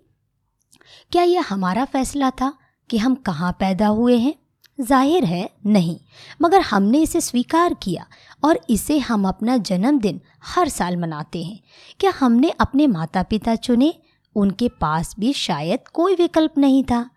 क्या 1.12 1.24
यह 1.24 1.46
हमारा 1.50 1.86
फैसला 1.86 2.30
था 2.30 2.54
कि 2.90 2.98
हम 2.98 3.16
कहाँ 3.16 3.52
पैदा 3.60 3.88
हुए 3.88 4.18
हैं? 4.18 4.36
ज़ाहिर 4.82 5.26
है 5.26 5.50
नहीं, 5.66 5.98
मगर 6.42 6.62
हमने 6.62 7.02
इसे 7.02 7.22
स्वीकार 7.22 7.74
किया 7.74 8.06
और 8.44 8.60
इसे 8.70 8.98
हम 9.00 9.28
अपना 9.28 9.58
जन्मदिन 9.58 10.22
हर 10.44 10.70
साल 10.70 10.98
मनाते 10.98 11.44
हैं। 11.44 11.60
क्या 12.00 12.14
हमने 12.20 12.50
अपने 12.50 12.88
माता 12.88 13.24
पिता 13.24 13.56
चुने? 13.56 13.94
उनके 14.36 14.70
पास 14.70 15.16
भी 15.20 15.34
शायद 15.34 15.88
कोई 15.88 16.16
विकल्प 16.16 16.58
नहीं 16.58 16.84
था। 16.84 17.10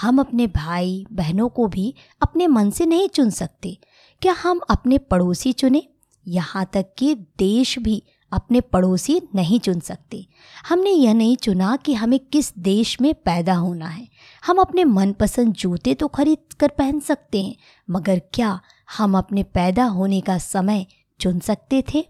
हम 0.00 0.18
अपने 0.20 0.46
भाई 0.46 1.06
बहनों 1.12 1.48
को 1.48 1.66
भी 1.66 1.94
अपने 2.22 2.46
मन 2.46 2.70
से 2.70 2.86
नहीं 2.86 3.08
चुन 3.08 3.30
सकते। 3.30 3.78
क्या 4.22 4.32
हम 4.32 4.60
अपने 4.70 4.98
पड़ोसी 4.98 5.52
चुने? 5.52 5.82
यहाँ 6.26 6.64
तक 6.72 6.86
कि 6.98 7.14
देश 7.14 7.78
भी 7.78 8.02
अपने 8.32 8.60
पड़ोसी 8.60 9.20
नहीं 9.34 9.60
चुन 9.60 9.80
सकते। 9.80 10.26
हमने 10.68 10.90
यह 10.90 11.14
नहीं 11.14 11.36
चुना 11.36 11.76
कि 11.76 11.94
हमें 11.94 12.18
किस 12.18 12.52
देश 12.58 13.00
में 13.00 13.14
पैदा 13.14 13.54
होना 13.54 13.86
है। 13.86 14.08
हम 14.46 14.58
अपने 14.58 14.84
मनपसंद 14.84 15.52
जूते 15.52 15.94
तो 15.94 16.08
खरीद 16.08 16.52
कर 16.60 16.68
पहन 16.68 17.00
सकते 17.00 17.42
हैं, 17.42 17.54
मगर 17.90 18.20
क्या 18.34 18.60
हम 18.98 19.18
अपने 19.18 19.42
पैदा 19.42 19.84
होने 19.84 20.20
का 20.20 20.38
समय 20.38 20.86
चुन 21.20 21.38
सकते 21.38 21.84
थे? 21.94 22.04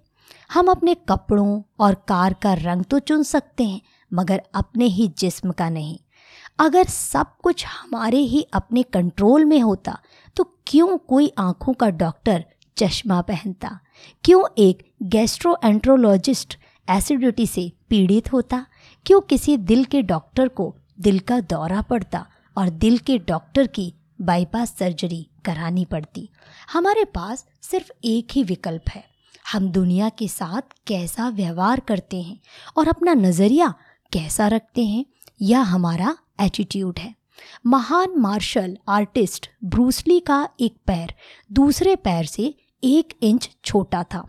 हम 0.52 0.68
अपने 0.68 0.94
कपड़ों 1.08 1.62
और 1.78 1.94
कार 2.08 2.32
का 2.32 2.54
रंग 2.54 2.84
तो 2.84 2.98
चुन 2.98 3.22
सकते 3.22 3.64
हैं, 3.64 3.80
मगर 4.12 4.42
अपने 4.54 4.84
ही 4.84 5.08
जिस्म 5.18 5.52
का 5.52 5.70
नहीं। 5.70 5.98
अगर 6.58 6.84
सब 6.84 7.26
कुछ 7.42 7.64
हमारे 7.66 8.18
ही 8.18 8.42
अपने 8.52 8.82
कंट्रोल 8.82 9.44
में 9.44 9.60
होता 9.60 9.98
तो 10.38 10.58
क्यों 10.66 10.98
कोई 10.98 11.32
आँखों 11.38 11.72
का 11.72 11.90
डॉक्टर 11.90 12.44
चश्मा 12.76 13.20
पहनता? 13.20 13.80
क्यों 14.24 14.44
एक 14.58 14.92
गैस्ट्रोएंट्रोलॉजिस्ट 15.02 16.58
एसिडिटी 16.90 17.46
से 17.46 17.72
पीड़ित 17.88 18.32
होता? 18.32 18.66
क्यों 19.06 19.20
किसी 19.20 19.56
दिल 19.56 19.84
के 19.84 20.02
डॉक्टर 20.02 20.48
को 20.48 20.76
दिल 21.00 21.18
का 21.18 21.40
दौरा 21.40 21.82
पड़ता 21.82 22.26
और 22.58 22.68
दिल 22.68 22.98
के 22.98 23.18
डॉक्टर 23.18 23.66
की 23.66 23.94
बाईपास 24.20 24.76
सर्जरी 24.78 25.28
करानी 25.44 25.84
पड़ती? 25.84 26.30
हमारे 26.72 27.04
पास 27.04 27.46
सिर्फ़ 27.62 27.90
एक 28.04 28.28
ही 28.32 28.42
विकल्प 28.42 28.82
है। 28.94 29.04
हम 29.52 29.68
दुनिया 29.68 30.08
के 30.08 30.28
साथ 30.28 30.62
कैसा 30.86 31.28
व्यवहार 31.28 31.80
करते 31.80 32.22
हैं 32.22 32.40
और 32.76 32.88
अपना 32.88 33.14
नज़रिया 33.14 33.74
कैसा 34.12 34.48
रखते 34.48 34.84
हैं 34.84 35.04
यह 35.42 35.60
हमारा 35.60 36.16
एटीट्यूड 36.40 36.98
है। 36.98 37.17
महान 37.66 38.18
मार्शल 38.18 38.76
आर्टिस्ट 38.88 39.48
ब्रूसली 39.64 40.18
का 40.20 40.48
एक 40.60 40.76
पैर, 40.86 41.14
दूसरे 41.50 41.96
पैर 41.96 42.24
से 42.24 42.54
एक 42.82 43.14
इंच 43.22 43.50
छोटा 43.64 44.02
था। 44.04 44.26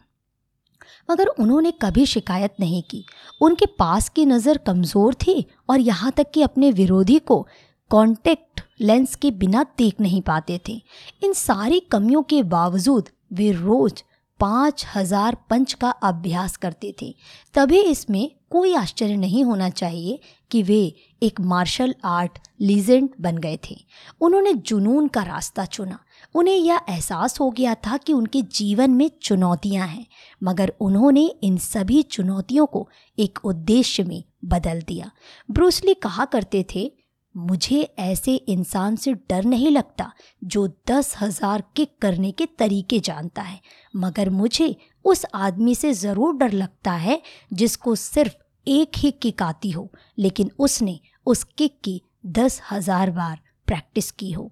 मगर 1.12 1.28
उन्होंने 1.28 1.72
कभी 1.82 2.06
शिकायत 2.06 2.54
नहीं 2.60 2.82
की। 2.84 3.06
उनके 3.42 3.66
पास 3.80 4.10
की 4.10 4.26
नज़र 4.26 4.58
कमज़ोर 4.58 5.14
थी 5.14 5.46
और 5.70 5.80
यहाँ 5.80 6.12
तक 6.12 6.32
कि 6.32 6.42
अपने 6.42 6.72
विरोधी 6.72 7.18
को 7.20 7.48
कॉन्टेक्ट 7.92 8.62
लेंस 8.82 9.16
के 9.16 9.32
बिना 9.32 9.64
देख 9.78 10.00
नहीं 10.02 10.22
पाते 10.22 10.60
थे। 10.68 10.82
इन 11.24 11.34
सारी 11.34 11.80
कमियों 11.92 12.22
के 12.24 12.44
बावजूद 12.44 13.10
वे 13.34 13.52
रोज़ 13.52 14.04
पाँच 14.40 14.86
हज़ार 14.96 15.38
पंच 15.50 15.74
का 15.74 15.90
अभ्यास 15.90 16.58
करते 16.58 16.94
थे। 17.02 17.16
तभी 17.54 17.82
इसमें 17.82 18.32
कोई 18.50 18.74
आश्चर्य 18.74 19.16
नहीं 19.16 19.44
होना 19.44 19.70
चाहिए 19.70 20.20
कि 20.52 20.62
वे 20.64 20.96
एक 21.24 21.42
मार्शल 21.42 21.96
आर्ट 22.06 22.40
लीजेंड 22.62 23.10
बन 23.22 23.38
गए 23.38 23.60
थे। 23.70 23.76
उन्होंने 24.22 24.54
जुनून 24.54 25.08
का 25.08 25.24
रास्ता 25.24 25.66
चुना। 25.66 26.00
उन्हें 26.36 26.56
यह 26.56 26.80
एहसास 26.90 27.40
हो 27.40 27.50
गया 27.52 27.74
था 27.76 27.98
कि 27.98 28.14
उनके 28.14 28.42
जीवन 28.42 28.92
में 28.92 29.10
चुनौतियाँ 29.22 29.88
हैं, 29.88 30.06
मगर 30.44 30.74
उन्होंने 30.80 31.26
इन 31.44 31.58
सभी 31.58 32.02
चुनौतियों 32.02 32.66
को 32.66 32.88
एक 33.18 33.40
उद्देश्य 33.44 34.04
में 34.04 34.24
बदल 34.46 34.82
दिया। 34.82 35.12
ब्रूसली 35.52 35.94
कहा 35.94 36.26
करते 36.26 36.66
थे 36.76 36.92
मुझे 37.40 37.82
ऐसे 38.00 38.36
इंसान 38.36 38.96
से 38.96 39.14
डर 39.30 39.44
नहीं 39.46 39.70
लगता 39.72 40.12
जो 40.44 40.68
दस 40.88 41.16
हज़ार 41.22 41.64
किक 41.76 41.92
करने 42.02 42.32
के 42.32 42.46
तरीके 42.60 43.00
जानता 43.00 43.42
है। 43.42 43.60
मगर 43.94 44.30
मुझे 44.32 44.76
उस 45.06 45.26
आदमी 45.36 45.76
से 45.76 45.94
ज़रूर 45.94 46.36
डर 46.38 46.52
लगता 46.54 46.92
है 46.94 47.22
जिसको 47.54 47.96
सिर्फ़ 47.96 48.36
एक 48.68 48.98
ही 48.98 49.12
किक 49.12 49.42
आती 49.44 49.70
हो, 49.72 49.90
लेकिन 50.18 50.52
उसने 50.60 51.00
उस 51.28 51.44
किक 51.58 51.80
की 51.84 52.02
दस 52.28 52.62
हज़ार 52.72 53.12
बार 53.12 53.40
प्रैक्टिस 53.68 54.12
की 54.12 54.32
हो। 54.32 54.52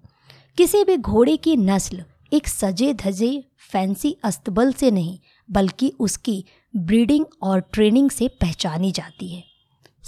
किसी 0.58 0.82
भी 0.84 0.96
घोड़े 0.96 1.36
की 1.36 1.56
नस्ल 1.56 2.04
एक 2.32 2.48
सजे 2.48 2.92
धजे 2.94 3.44
फैंसी 3.70 4.16
अस्तबल 4.24 4.72
से 4.72 4.90
नहीं, 4.90 5.18
बल्कि 5.48 5.92
उसकी 6.00 6.44
ब्रीडिंग 6.74 7.24
और 7.42 7.60
ट्रेनिंग 7.72 8.10
से 8.10 8.28
पहचानी 8.40 8.90
जाती 8.92 9.28
है। 9.28 9.42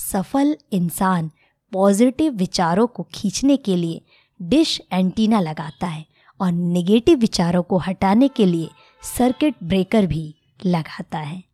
सफल 0.02 0.56
इंसान 0.72 1.30
पॉजिटिव 1.72 2.33
विचारों 2.33 2.87
को 2.87 3.06
खींचने 3.14 3.56
के 3.56 3.76
लिए 3.76 4.02
डिश 4.42 4.80
एंटीना 4.92 5.40
लगाता 5.40 5.87
है 5.87 6.06
और 6.40 6.52
नेगेटिव 6.52 7.18
विचारों 7.18 7.62
को 7.62 7.78
हटाने 7.78 8.28
के 8.28 8.46
लिए 8.46 8.68
सर्किट 9.16 9.54
ब्रेकर 9.62 10.06
भी 10.06 10.35
लगाता 10.66 11.18
है। 11.18 11.49